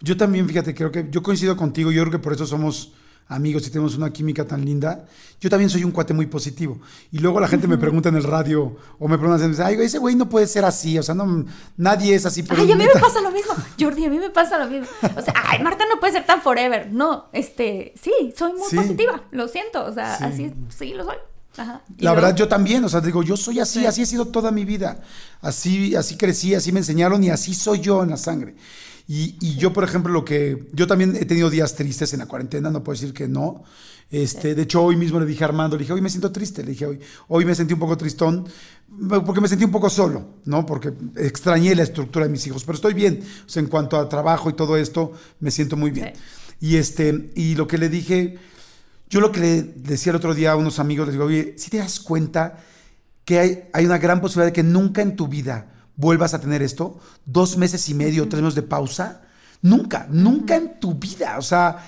[0.00, 1.90] Yo también, fíjate, creo que yo coincido contigo.
[1.90, 2.92] Yo creo que por eso somos
[3.28, 5.04] amigos y tenemos una química tan linda.
[5.40, 6.78] Yo también soy un cuate muy positivo.
[7.10, 10.14] Y luego la gente me pregunta en el radio o me preguntan, ay, ese güey
[10.14, 10.98] no puede ser así.
[10.98, 11.44] O sea, no,
[11.76, 12.44] nadie es así.
[12.50, 13.54] Ay, a mí me pasa lo mismo.
[13.78, 14.86] Jordi, a mí me pasa lo mismo.
[15.16, 16.90] O sea, ay, Marta no puede ser tan forever.
[16.92, 18.76] No, este, sí, soy muy Sí.
[18.76, 19.22] positiva.
[19.32, 19.84] Lo siento.
[19.84, 20.24] O sea, Sí.
[20.24, 21.16] así, sí, lo soy.
[21.58, 21.80] Ajá.
[21.98, 23.86] La verdad, yo también, o sea, digo, yo soy así, Sí.
[23.86, 25.00] así he sido toda mi vida.
[25.40, 28.54] Así, así crecí, así me enseñaron y así soy yo en la sangre.
[29.08, 30.68] Y, y yo, por ejemplo, lo que.
[30.72, 33.62] Yo también he tenido días tristes en la cuarentena, no puedo decir que no.
[34.10, 36.62] Este, De hecho, hoy mismo le dije a Armando, le dije, hoy me siento triste.
[36.62, 38.46] Le dije, hoy, hoy me sentí un poco tristón,
[39.24, 40.66] porque me sentí un poco solo, ¿no?
[40.66, 42.64] Porque extrañé la estructura de mis hijos.
[42.64, 43.22] Pero estoy bien.
[43.46, 46.12] O sea, en cuanto a trabajo y todo esto, me siento muy bien.
[46.60, 48.38] Y, este, y lo que le dije.
[49.08, 51.70] Yo lo que le decía el otro día a unos amigos, les digo, oye, si
[51.70, 52.58] te das cuenta
[53.24, 56.62] que hay, hay una gran posibilidad de que nunca en tu vida vuelvas a tener
[56.62, 59.22] esto, dos meses y medio, tres meses de pausa,
[59.62, 61.78] nunca, nunca en tu vida, o sea,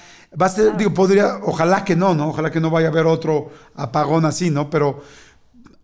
[0.41, 2.29] va a ser, digo, podría, ojalá que no, ¿no?
[2.31, 4.69] Ojalá que no vaya a haber otro apagón así, ¿no?
[4.69, 5.03] Pero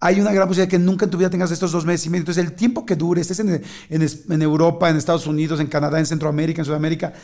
[0.01, 2.11] hay una gran posibilidad de que nunca en tu vida tengas estos dos meses y
[2.11, 2.23] medio.
[2.23, 5.99] Entonces, el tiempo que dure, estés en, en, en Europa, en Estados Unidos, en Canadá,
[5.99, 7.15] en Centroamérica, en Sudamérica,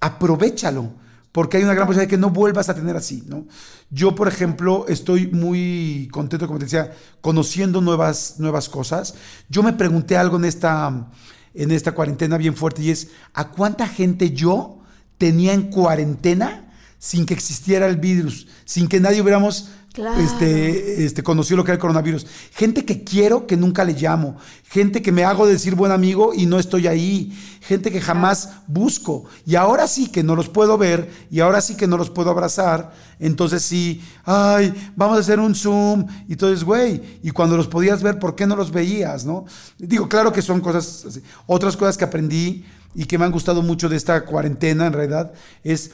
[0.00, 0.92] aprovechalo
[1.32, 3.46] porque hay una gran posibilidad de que no vuelvas a tener así, ¿no?
[3.90, 9.14] Yo, por ejemplo, estoy muy contento, como te decía, conociendo nuevas, nuevas cosas.
[9.48, 11.08] Yo me pregunté algo en esta,
[11.54, 14.80] en esta cuarentena bien fuerte y es, ¿a cuánta gente yo
[15.18, 20.20] tenía en cuarentena sin que existiera el virus, sin que nadie hubiéramos Claro.
[20.20, 22.26] este, este, conocido lo que era el coronavirus?
[22.52, 26.46] Gente que quiero que nunca le llamo, gente que me hago decir buen amigo y
[26.46, 29.24] no estoy ahí, gente que jamás busco.
[29.44, 32.30] Y ahora sí que no los puedo ver y ahora sí que no los puedo
[32.30, 32.92] abrazar.
[33.18, 36.06] Entonces sí, ay, vamos a hacer un Zoom.
[36.28, 39.24] Y entonces, güey, y cuando los podías ver, ¿por qué no los veías?
[39.24, 39.44] ¿no?
[39.78, 42.64] Digo, claro que son cosas, otras cosas que aprendí
[42.94, 45.32] y que me han gustado mucho de esta cuarentena en realidad
[45.62, 45.92] es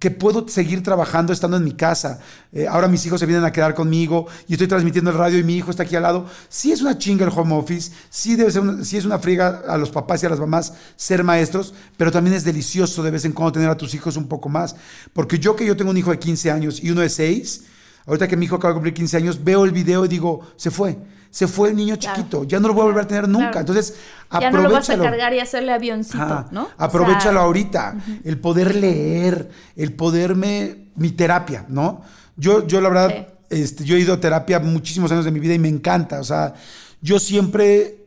[0.00, 2.20] que puedo seguir trabajando estando en mi casa.
[2.52, 5.44] Eh, ahora mis hijos se vienen a quedar conmigo y estoy transmitiendo el radio y
[5.44, 6.26] mi hijo está aquí al lado.
[6.48, 9.62] Sí es una chinga el home office, sí, debe ser una, sí es una friega
[9.68, 13.26] a los papás y a las mamás ser maestros, pero también es delicioso de vez
[13.26, 14.74] en cuando tener a tus hijos un poco más.
[15.12, 17.64] Porque yo que yo tengo un hijo de 15 años y uno de 6,
[18.06, 20.70] ahorita que mi hijo acaba de cumplir 15 años, veo el video y digo, se
[20.70, 20.96] fue.
[21.30, 22.16] Se fue el niño Claro.
[22.16, 23.50] chiquito, ya no lo voy a volver a tener nunca.
[23.52, 23.60] Claro.
[23.60, 23.94] Entonces,
[24.40, 25.02] Ya no lo vas a aprovechalo.
[25.04, 26.46] cargar y hacerle avioncito, Ajá.
[26.50, 26.64] ¿no?
[26.64, 27.94] O Aprovechalo sea, ahorita.
[28.24, 30.90] El poder leer, el poderme.
[30.96, 32.02] Mi terapia, ¿no?
[32.36, 33.26] Yo, yo la verdad, Sí.
[33.62, 36.20] este, yo he ido a terapia muchísimos años de mi vida y me encanta.
[36.20, 36.52] O sea,
[37.00, 37.99] yo siempre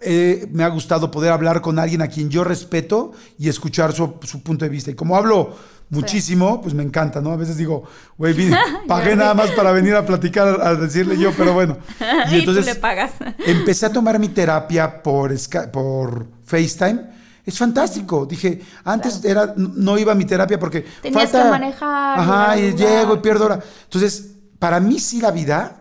[0.00, 4.14] eh, me ha gustado poder hablar con alguien a quien yo respeto y escuchar su,
[4.22, 4.90] su punto de vista.
[4.90, 5.54] Y como hablo
[5.90, 7.30] muchísimo, pues me encanta, ¿no?
[7.30, 7.84] A veces digo,
[8.18, 8.34] güey,
[8.88, 11.78] pagué nada más para venir a platicar, a decirle yo, pero bueno.
[12.30, 13.12] Y, tú le pagas.
[13.46, 15.32] Empecé a tomar mi terapia por,
[15.70, 17.00] por FaceTime.
[17.44, 18.26] Es fantástico.
[18.26, 21.44] Dije, antes era, no iba a mi terapia porque Tenías falta.
[21.44, 23.60] que manejar, Ajá, y llego y pierdo hora.
[23.84, 25.80] Entonces, para mí sí la vida.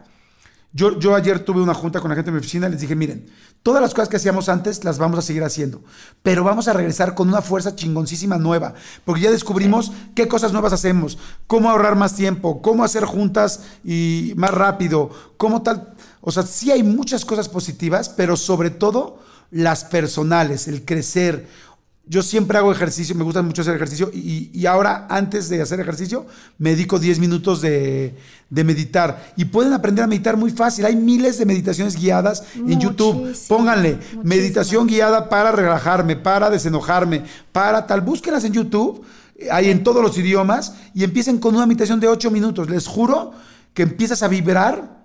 [0.74, 2.96] Yo, yo ayer tuve una junta con la gente de mi oficina y les dije,
[2.96, 3.30] miren,
[3.64, 5.82] todas las cosas que hacíamos antes las vamos a seguir haciendo,
[6.22, 8.74] pero vamos a regresar con una fuerza chingoncísima nueva,
[9.06, 14.34] porque ya descubrimos qué cosas nuevas hacemos, cómo ahorrar más tiempo, cómo hacer juntas y
[14.36, 15.94] más rápido, cómo tal.
[16.20, 21.48] O sea, sí hay muchas cosas positivas, pero sobre todo las personales, el crecer.
[22.06, 25.80] Yo siempre hago ejercicio, me gusta mucho hacer ejercicio y, y ahora antes de hacer
[25.80, 26.26] ejercicio
[26.58, 28.18] me dedico 10 minutos de,
[28.50, 30.86] de meditar y pueden aprender a meditar muy fácil.
[30.86, 33.36] Hay miles de meditaciones guiadas en YouTube.
[33.48, 38.02] Pónganle meditación guiada para relajarme, para desenojarme, para tal.
[38.02, 39.04] Búsquenlas en YouTube,
[39.36, 42.70] eh, hay en todos los idiomas y empiecen con una meditación de 8 minutos.
[42.70, 43.32] Les juro
[43.74, 45.04] que empiezas a vibrar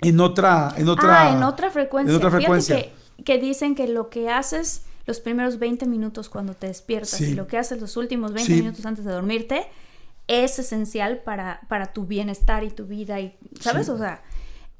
[0.00, 2.10] en otra, en otra, ah, en otra frecuencia.
[2.10, 2.76] En otra frecuencia.
[2.76, 7.30] que, que dicen que lo que haces los primeros 20 minutos cuando te despiertas Sí.
[7.30, 8.60] y lo que haces los últimos 20 Sí.
[8.60, 9.66] minutos antes de dormirte
[10.28, 13.86] es esencial para, para tu bienestar y tu vida y, ¿sabes?
[13.86, 13.92] Sí.
[13.92, 14.22] O sea,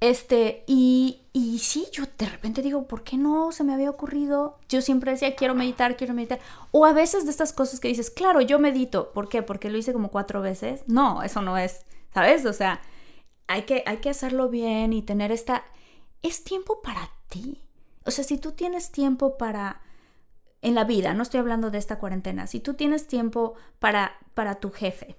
[0.00, 4.58] este, y, y sí, yo de repente digo, ¿por qué no se me había ocurrido?
[4.68, 6.40] Yo siempre decía, quiero meditar, quiero meditar.
[6.72, 9.12] O a veces de estas cosas que dices, claro, yo medito.
[9.12, 9.42] ¿Por qué?
[9.42, 10.82] Porque lo hice como cuatro veces.
[10.88, 12.44] No, eso no es, ¿sabes?
[12.46, 12.80] O sea,
[13.46, 15.64] hay que, hay que hacerlo bien y tener esta...
[16.22, 17.60] Es tiempo para ti.
[18.04, 19.82] O sea, si tú tienes tiempo para
[20.62, 24.54] en la vida, no estoy hablando de esta cuarentena, si tú tienes tiempo para, para
[24.54, 25.16] tu jefe,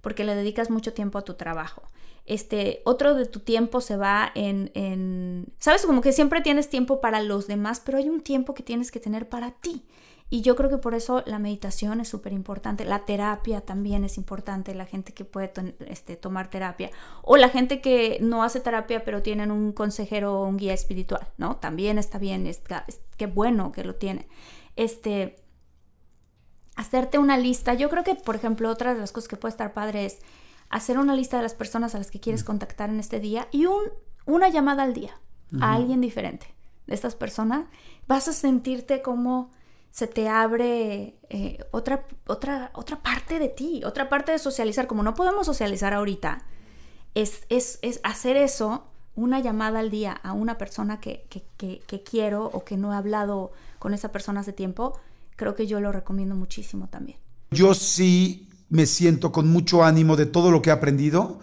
[0.00, 1.82] porque le dedicas mucho tiempo a tu trabajo,
[2.26, 7.00] este, otro de tu tiempo se va en, en, sabes, como que siempre tienes tiempo
[7.00, 9.84] para los demás, pero hay un tiempo que tienes que tener para ti.
[10.32, 14.16] Y yo creo que por eso la meditación es súper importante, la terapia también es
[14.16, 15.52] importante, la gente que puede
[15.88, 16.90] este, tomar terapia,
[17.22, 21.26] o la gente que no hace terapia pero tienen un consejero o un guía espiritual,
[21.36, 21.56] ¿no?
[21.56, 22.62] También está bien, es,
[23.16, 24.28] qué bueno que lo tiene
[24.80, 25.36] este,
[26.74, 27.74] hacerte una lista.
[27.74, 30.20] Yo creo que, por ejemplo, otra de las cosas que puede estar padre es
[30.70, 33.66] hacer una lista de las personas a las que quieres contactar en este día y
[33.66, 33.82] un,
[34.24, 35.20] una llamada al día
[35.60, 36.54] a alguien diferente
[36.86, 37.66] de estas personas.
[38.06, 39.50] Vas a sentirte como
[39.90, 44.86] se te abre eh, otra, otra, otra parte de ti, otra parte de socializar.
[44.86, 46.46] Como no podemos socializar ahorita,
[47.14, 51.80] es, es, es hacer eso, una llamada al día a una persona que, que, que,
[51.80, 55.00] que quiero o que no he hablado con esa persona hace tiempo,
[55.34, 57.18] creo que yo lo recomiendo muchísimo también.
[57.50, 61.40] Yo sí me siento con mucho ánimo de todo lo que he aprendido,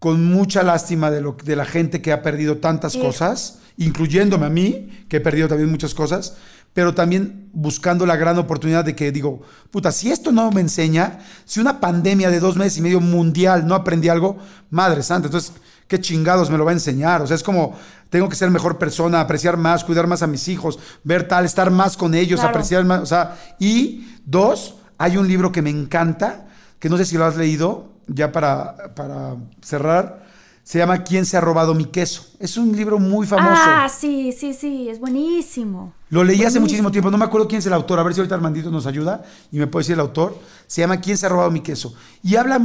[0.00, 4.48] con mucha lástima de, lo, de la gente que ha perdido tantas cosas, incluyéndome a
[4.48, 6.38] mí, que he perdido también muchas cosas,
[6.72, 11.20] pero también buscando la gran oportunidad de que digo, puta, si esto no me enseña,
[11.44, 14.38] si una pandemia de dos meses y medio mundial no aprendí algo,
[14.70, 15.52] madre santa, entonces
[15.88, 17.22] qué chingados me lo va a enseñar.
[17.22, 17.74] O sea, es como,
[18.10, 21.70] tengo que ser mejor persona, apreciar más, cuidar más a mis hijos, ver tal, estar
[21.70, 23.00] más con ellos, apreciar más.
[23.00, 26.46] O sea, y dos, hay un libro que me encanta,
[26.78, 30.24] que no sé si lo has leído, ya para, para cerrar.
[30.62, 32.26] Se llama ¿Quién se ha robado mi queso?
[32.38, 33.62] Es un libro muy famoso.
[33.66, 35.92] Ah, sí, sí, sí, es buenísimo.
[36.08, 38.20] Lo leí hace muchísimo tiempo, no me acuerdo quién es el autor, a ver si
[38.20, 39.22] ahorita Armandito nos ayuda
[39.52, 40.38] y me puede decir el autor.
[40.66, 41.94] Se llama ¿Quién se ha robado mi queso?
[42.22, 42.60] Y habla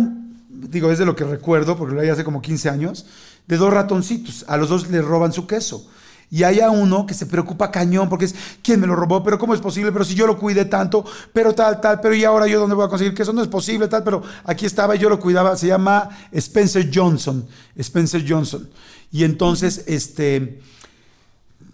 [0.49, 3.05] digo, es de lo que recuerdo, porque lo leí hace como 15 años,
[3.47, 4.45] de dos ratoncitos.
[4.47, 5.87] A los dos le roban su queso.
[6.31, 9.23] Y hay a uno que se preocupa cañón porque es, ¿quién me lo robó?
[9.23, 9.91] Pero ¿cómo es posible?
[9.91, 12.85] Pero si yo lo cuidé tanto, pero tal, tal, pero ¿y ahora yo dónde voy
[12.85, 13.33] a conseguir queso?
[13.33, 15.57] No es posible, tal, pero aquí estaba y yo lo cuidaba.
[15.57, 17.47] Se llama Spencer Johnson.
[17.75, 18.69] Spencer Johnson.
[19.11, 20.61] Y entonces, este,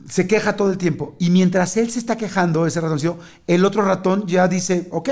[0.08, 1.18] se queja todo el tiempo.
[1.20, 5.10] Y mientras él se está quejando, ese ratoncito, el otro ratón ya dice, ok,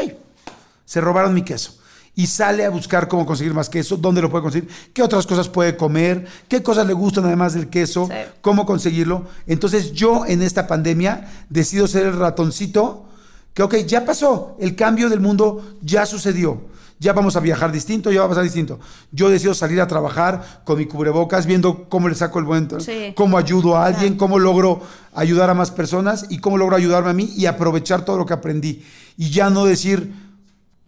[0.85, 1.82] se robaron mi queso
[2.15, 5.49] y sale a buscar cómo conseguir más queso, dónde lo puede conseguir, qué otras cosas
[5.49, 8.07] puede comer, qué cosas le gustan además del queso,
[8.41, 9.25] cómo conseguirlo.
[9.47, 13.05] Entonces yo en esta pandemia decido ser el ratoncito
[13.53, 16.73] que, ok, ya pasó, el cambio del mundo ya sucedió.
[16.99, 18.79] Ya vamos a viajar distinto, ya va a pasar distinto.
[19.11, 22.69] Yo decido salir a trabajar con mi cubrebocas, viendo cómo le saco el buen,
[23.15, 24.81] cómo ayudo a alguien, cómo logro
[25.13, 28.33] ayudar a más personas y cómo logro ayudarme a mí y aprovechar todo lo que
[28.33, 28.85] aprendí.
[29.17, 30.13] Y ya no decir,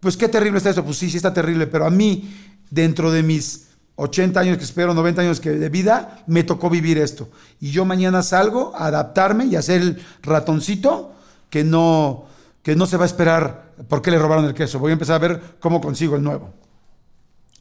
[0.00, 0.84] pues qué terrible está eso.
[0.84, 2.34] Pues sí, sí está terrible, pero a mí,
[2.70, 6.98] dentro de mis 80 años que espero, 90 años que de vida, me tocó vivir
[6.98, 7.28] esto.
[7.60, 11.14] Y yo mañana salgo a adaptarme y a ser el ratoncito
[11.50, 12.26] que no,
[12.62, 14.78] que no se va a esperar por qué le robaron el queso.
[14.78, 16.52] Voy a empezar a ver cómo consigo el nuevo.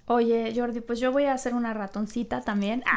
[0.07, 2.83] Oye, Jordi, pues yo voy a hacer una ratoncita también.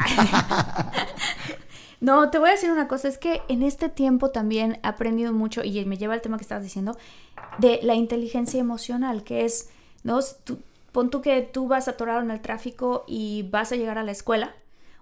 [2.01, 5.33] No, te voy a decir una cosa, es que en este tiempo también he aprendido
[5.33, 6.97] mucho, y me lleva al tema que estabas diciendo,
[7.57, 9.69] de la inteligencia emocional, que es,
[10.03, 10.19] ¿no?
[10.91, 14.11] pon tú que tú vas atorado en el tráfico y vas a llegar a la
[14.11, 14.55] escuela,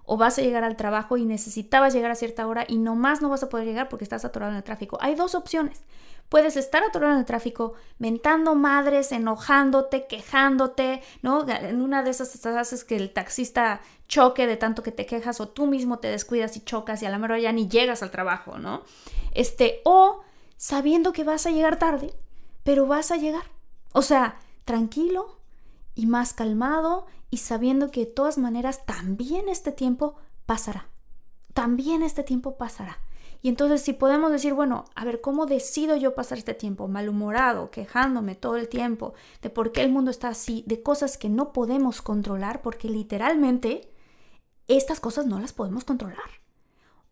[0.04, 3.28] o vas a llegar al trabajo y necesitabas llegar a cierta hora y nomás no
[3.28, 4.96] vas a poder llegar porque estás atorado en el tráfico.
[5.02, 5.82] Hay dos opciones.
[6.30, 11.46] Puedes estar atorado en el tráfico, mentando madres, enojándote, quejándote, ¿no?
[11.48, 15.48] En una de esas haces que el taxista choque de tanto que te quejas o
[15.48, 18.58] tú mismo te descuidas y chocas y a la mera ya ni llegas al trabajo,
[18.58, 18.82] ¿no?
[19.32, 20.22] Este, o
[20.56, 22.14] sabiendo que vas a llegar tarde,
[22.64, 23.44] pero vas a llegar.
[23.92, 25.38] O sea, tranquilo
[25.94, 30.88] y más calmado y sabiendo que de todas maneras también este tiempo pasará.
[31.52, 32.98] También este tiempo pasará.
[33.42, 37.70] Y entonces si podemos decir, bueno, a ver, ¿cómo decido yo pasar este tiempo malhumorado,
[37.70, 41.52] quejándome todo el tiempo de por qué el mundo está así, de cosas que no
[41.52, 43.92] podemos controlar, porque literalmente
[44.68, 46.30] estas cosas no las podemos controlar?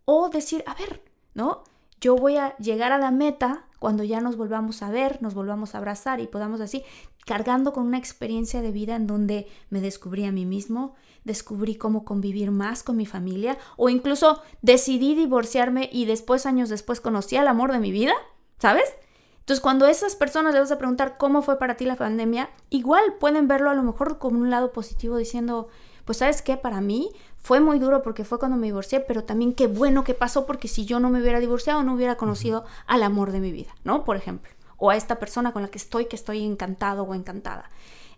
[0.05, 1.03] O decir, a ver,
[1.35, 1.65] ¿no?
[2.01, 5.75] Yo voy a llegar a la meta cuando ya nos volvamos a ver, nos volvamos
[5.75, 6.85] a abrazar y podamos así,
[7.25, 10.95] cargando con una experiencia de vida en donde me descubrí a mí mismo,
[11.25, 17.01] descubrí cómo convivir más con mi familia o incluso decidí divorciarme y después, años después,
[17.01, 18.15] conocí al amor de mi vida,
[18.59, 18.95] ¿sabes?
[19.41, 23.15] Entonces, cuando esas personas les vas a preguntar cómo fue para ti la pandemia, igual
[23.21, 25.69] pueden verlo a lo mejor como un lado positivo diciendo,
[26.05, 27.11] pues sabes qué, para mí
[27.47, 30.67] fue muy duro porque fue cuando me divorcié, pero también qué bueno que pasó porque
[30.67, 34.05] si yo no me hubiera divorciado no hubiera conocido al amor de mi vida, ¿no?
[34.05, 37.71] Por ejemplo, o a esta persona con la que estoy, que estoy encantado o encantada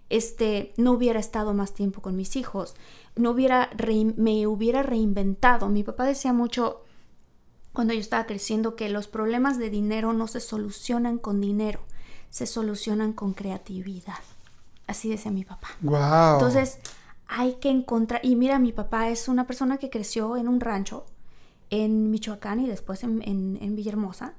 [0.09, 2.75] este, no hubiera estado más tiempo con mis hijos,
[3.17, 3.69] no hubiera
[4.17, 5.69] me hubiera reinventado.
[5.69, 6.83] Mi papá decía mucho,
[7.75, 11.81] cuando yo estaba creciendo, que los problemas de dinero no se solucionan con dinero,
[12.31, 14.25] se solucionan con creatividad.
[14.87, 15.69] Así decía mi papá.
[15.83, 16.33] Wow.
[16.33, 16.79] Entonces,
[17.29, 21.05] hay que encontrar, y mira, mi papá es una persona que creció en un rancho
[21.71, 24.35] en Michoacán y después en, en, Villahermosa,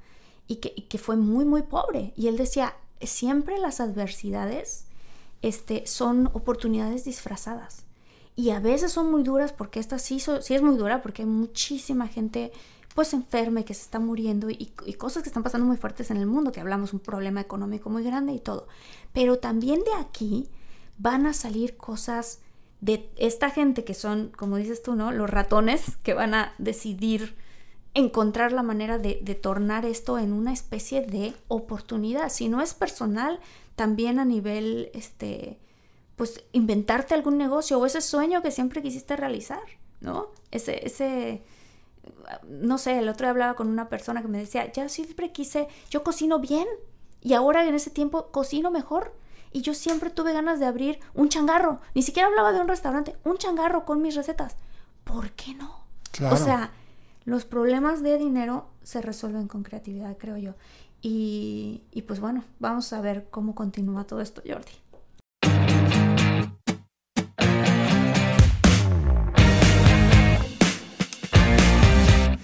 [0.48, 2.14] y que, que, fue muy, muy pobre.
[2.16, 4.86] Y él decía, siempre las adversidades
[5.44, 7.86] este, son oportunidades disfrazadas.
[8.36, 11.28] Y a veces son muy duras porque esta sí, sí es muy dura porque hay
[11.28, 12.52] muchísima gente
[12.96, 16.10] pues enferma y que se está muriendo y, y, cosas que están pasando muy fuertes
[16.10, 18.68] en el mundo, que hablamos un problema económico muy grande y todo.
[19.14, 20.50] Pero también de aquí
[20.98, 22.40] van a salir cosas
[22.82, 25.12] de esta gente que son, como dices tú, ¿no?
[25.12, 27.36] Los ratones que van a decidir
[27.94, 32.30] encontrar la manera de, tornar esto en una especie de oportunidad.
[32.30, 33.40] Si no es personal,
[33.76, 35.58] también a nivel, este,
[36.16, 39.64] pues inventarte algún negocio o ese sueño que siempre quisiste realizar,
[40.02, 40.28] ¿no?
[40.52, 41.44] Ese, ese,
[42.48, 45.68] no sé, el otro día hablaba con una persona que me decía, ya siempre quise,
[45.90, 46.68] yo cocino bien
[47.22, 49.14] y ahora en ese tiempo cocino mejor
[49.52, 51.82] y yo siempre tuve ganas de abrir un changarro.
[51.96, 54.56] Ni siquiera hablaba de un restaurante, un changarro con mis recetas.
[55.04, 55.84] ¿Por qué no?
[56.32, 56.72] O sea,
[57.26, 60.56] los problemas de dinero se resuelven con creatividad, creo yo.
[61.02, 64.72] Y, y pues bueno, vamos a ver cómo continúa todo esto, Jordi.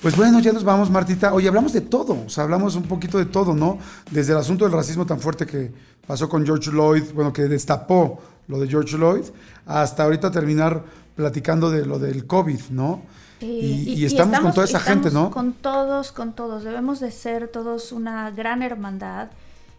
[0.06, 1.34] Pues bueno, ya nos vamos, Martita.
[1.34, 3.80] Oye, hablamos de todo, o sea, hablamos un poquito de todo, ¿no?
[4.12, 5.74] Desde el asunto del racismo tan fuerte que
[6.08, 9.26] pasó con George Lloyd, bueno, que destapó lo de George Lloyd,
[9.66, 10.84] hasta ahorita terminar
[11.16, 13.02] platicando de lo del COVID, ¿no?
[13.42, 15.30] y, estamos, con toda esa gente, ¿no?
[15.32, 16.64] Con todos, con todos.
[16.64, 19.30] Debemos de ser todos una gran hermandad.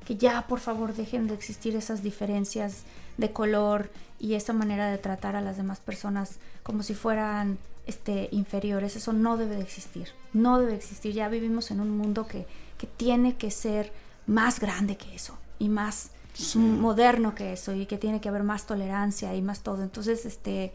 [0.05, 2.85] Que ya, por favor, dejen de existir esas diferencias
[3.17, 8.29] de color y esa manera de tratar a las demás personas como si fueran este,
[8.31, 8.95] inferiores.
[8.95, 10.11] Eso no debe de existir.
[10.33, 11.13] No debe existir.
[11.13, 12.47] Ya vivimos en un mundo que,
[12.79, 13.93] que tiene que ser
[14.29, 16.11] más grande que eso y más
[16.55, 19.83] moderno que eso y que tiene que haber más tolerancia y más todo.
[19.83, 20.73] Entonces, este,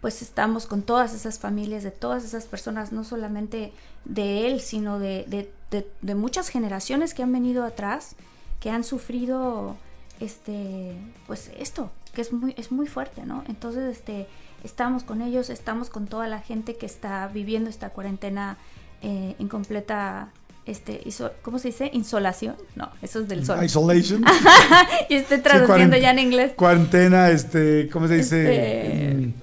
[0.00, 3.72] pues estamos con todas esas familias, de todas esas personas, no solamente
[4.04, 5.24] de él, sino de,
[5.70, 8.14] de, de, muchas generaciones que han venido atrás,
[8.60, 9.76] que han sufrido
[10.20, 10.96] este,
[11.26, 13.44] pues esto, que es muy, es muy fuerte, ¿no?
[13.48, 14.26] Entonces, este,
[14.62, 18.58] estamos con ellos, estamos con toda la gente que está viviendo esta cuarentena
[19.02, 20.32] eh, en completa,
[20.66, 21.02] este,
[21.42, 21.90] ¿cómo se dice?
[21.92, 22.56] Insolación.
[22.74, 23.62] No, eso es del sol.
[23.64, 24.24] Isolation.
[25.08, 26.52] y estoy traduciendo ya en inglés.
[26.56, 29.10] Cuarentena, este, ¿cómo se dice?
[29.10, 29.34] Este,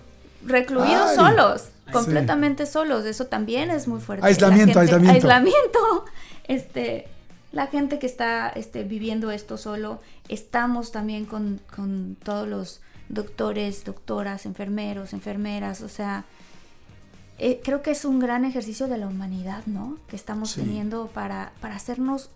[0.46, 3.06] recluidos solos, completamente solos.
[3.06, 4.26] Eso también es muy fuerte.
[4.26, 5.14] Aislamiento, aislamiento.
[5.14, 6.06] Aislamiento.
[6.48, 7.08] Este,
[7.54, 13.86] la gente que está este, viviendo esto solo, estamos también con, con todos los doctores,
[13.86, 16.26] doctoras, enfermeros, enfermeras, o sea,
[17.44, 19.98] eh, creo que es un gran ejercicio de la humanidad, ¿no?
[20.08, 22.30] Que estamos teniendo para, para hacernos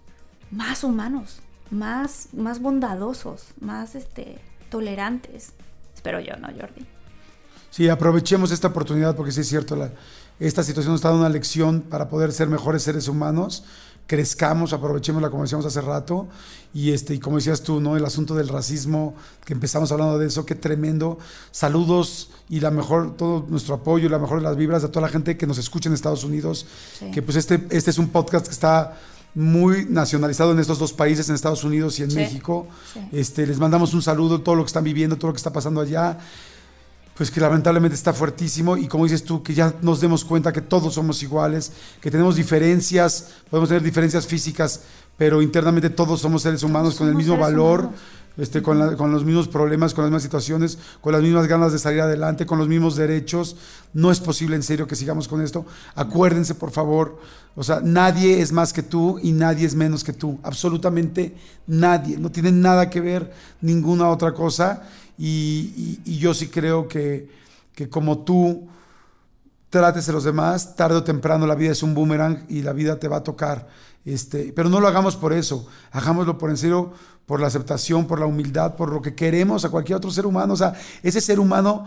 [0.49, 4.39] más humanos, más, más bondadosos, más este,
[4.71, 5.53] tolerantes.
[5.93, 6.87] Espero yo, ¿no, Jordi?
[7.69, 9.91] Sí, aprovechemos esta oportunidad porque sí es cierto, la,
[10.39, 13.63] esta situación nos está dando una lección para poder ser mejores seres humanos
[14.07, 16.27] crezcamos, aprovechemos como decíamos hace rato,
[16.73, 17.95] y, este, y como decías tú, ¿no?
[17.95, 21.17] el asunto del racismo, que empezamos hablando de eso, qué tremendo.
[21.51, 25.07] Saludos y la mejor, todo nuestro apoyo y la mejor de las vibras a toda
[25.07, 26.67] la gente que nos escucha en Estados Unidos,
[27.13, 28.97] que pues este, este es un podcast que está
[29.33, 32.67] muy nacionalizado en estos dos países, en Estados Unidos y en México.
[33.11, 35.81] Este, les mandamos un saludo, todo lo que están viviendo, todo lo que está pasando
[35.81, 36.17] allá
[37.15, 40.61] pues que lamentablemente está fuertísimo y como dices tú, que ya nos demos cuenta que
[40.61, 44.81] todos somos iguales, que tenemos diferencias, podemos tener diferencias físicas,
[45.17, 47.89] pero internamente todos somos seres humanos con el mismo valor,
[48.37, 51.79] este, con, con, los mismos problemas, con las mismas situaciones, con las mismas ganas de
[51.79, 53.55] salir adelante, con los mismos derechos.
[53.93, 55.65] No es posible en serio que sigamos con esto.
[55.95, 57.17] Acuérdense, por favor,
[57.55, 60.37] o sea, nadie es más que tú y nadie es menos que tú.
[60.43, 61.33] Absolutamente
[61.65, 62.17] nadie.
[62.17, 64.83] No tiene nada que ver ninguna otra cosa.
[65.17, 67.29] Y, yo sí creo que,
[67.73, 68.67] que, como tú
[69.69, 72.99] trates a los demás, tarde o temprano la vida es un boomerang y la vida
[72.99, 73.67] te va a tocar.
[74.05, 76.93] Este, pero no lo hagamos por eso, hagámoslo por en serio,
[77.25, 80.53] por la aceptación, por la humildad, por lo que queremos a cualquier otro ser humano.
[80.53, 81.85] O sea, ese ser humano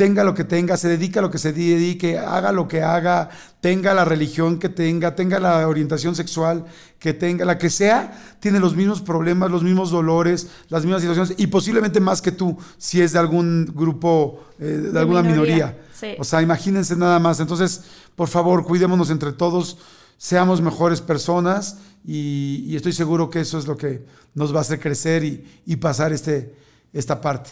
[0.00, 3.28] tenga lo que tenga, se dedica a lo que se dedique, haga lo que haga,
[3.60, 6.64] tenga la religión que tenga, tenga la orientación sexual
[6.98, 11.34] que tenga, la que sea, tiene los mismos problemas, los mismos dolores, las mismas situaciones
[11.36, 15.78] y posiblemente más que tú, si es de algún grupo, eh, de, alguna minoría.
[16.18, 17.38] O sea, imagínense nada más.
[17.38, 17.82] Entonces,
[18.16, 19.76] por favor, cuidémonos entre todos,
[20.16, 21.76] seamos mejores personas
[22.06, 25.76] y, estoy seguro que eso es lo que nos va a hacer crecer y, y
[25.76, 26.54] pasar este,
[26.90, 27.50] esta parte,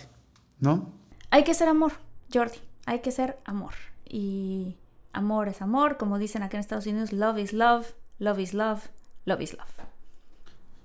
[0.61, 0.94] ¿no?
[1.28, 3.74] Hay que ser amor Jordi, hay que ser amor.
[4.05, 4.76] Y,
[5.12, 7.87] Amor es amor, como dicen acá en Estados Unidos, love is love,
[8.18, 8.83] love is love,
[9.24, 9.66] love is love.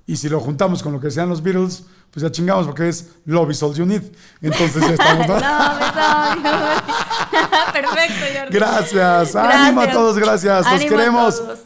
[0.05, 3.15] Y si lo juntamos con lo que sean los Beatles, pues ya chingamos porque es
[3.25, 4.01] Love is all you need.
[4.41, 5.27] Entonces ya estamos.
[5.27, 5.35] ¿no?
[7.73, 8.53] Perfecto, Jordi.
[8.53, 9.35] Gracias.
[9.35, 10.65] Ánimo a todos, gracias.
[10.71, 11.37] Los a queremos.
[11.37, 11.59] todos.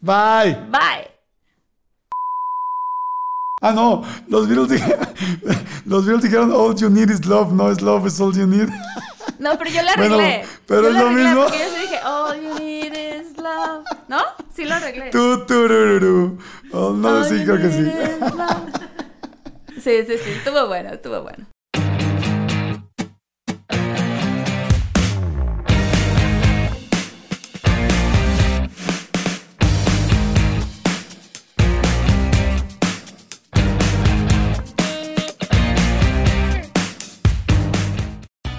[0.00, 0.54] Bye.
[0.70, 1.10] Bye.
[3.60, 4.02] Ah, no.
[4.28, 4.98] Los Beatles, dije-
[5.84, 8.68] los Beatles dijeron all you need is love, no es love is all you need.
[9.38, 10.46] No, pero yo le Bueno, arreglé.
[10.66, 11.42] pero Yo es lo mismo.
[11.44, 13.84] Porque yo sí dije, all you need is love.
[14.08, 14.18] ¿No?
[14.54, 15.10] Sí lo arreglé.
[15.10, 16.38] Tu, turururu.
[16.72, 17.92] Oh, no, All sí, you creo que sí.
[19.80, 20.30] Sí, sí, sí.
[20.30, 21.46] Estuvo bueno, estuvo bueno.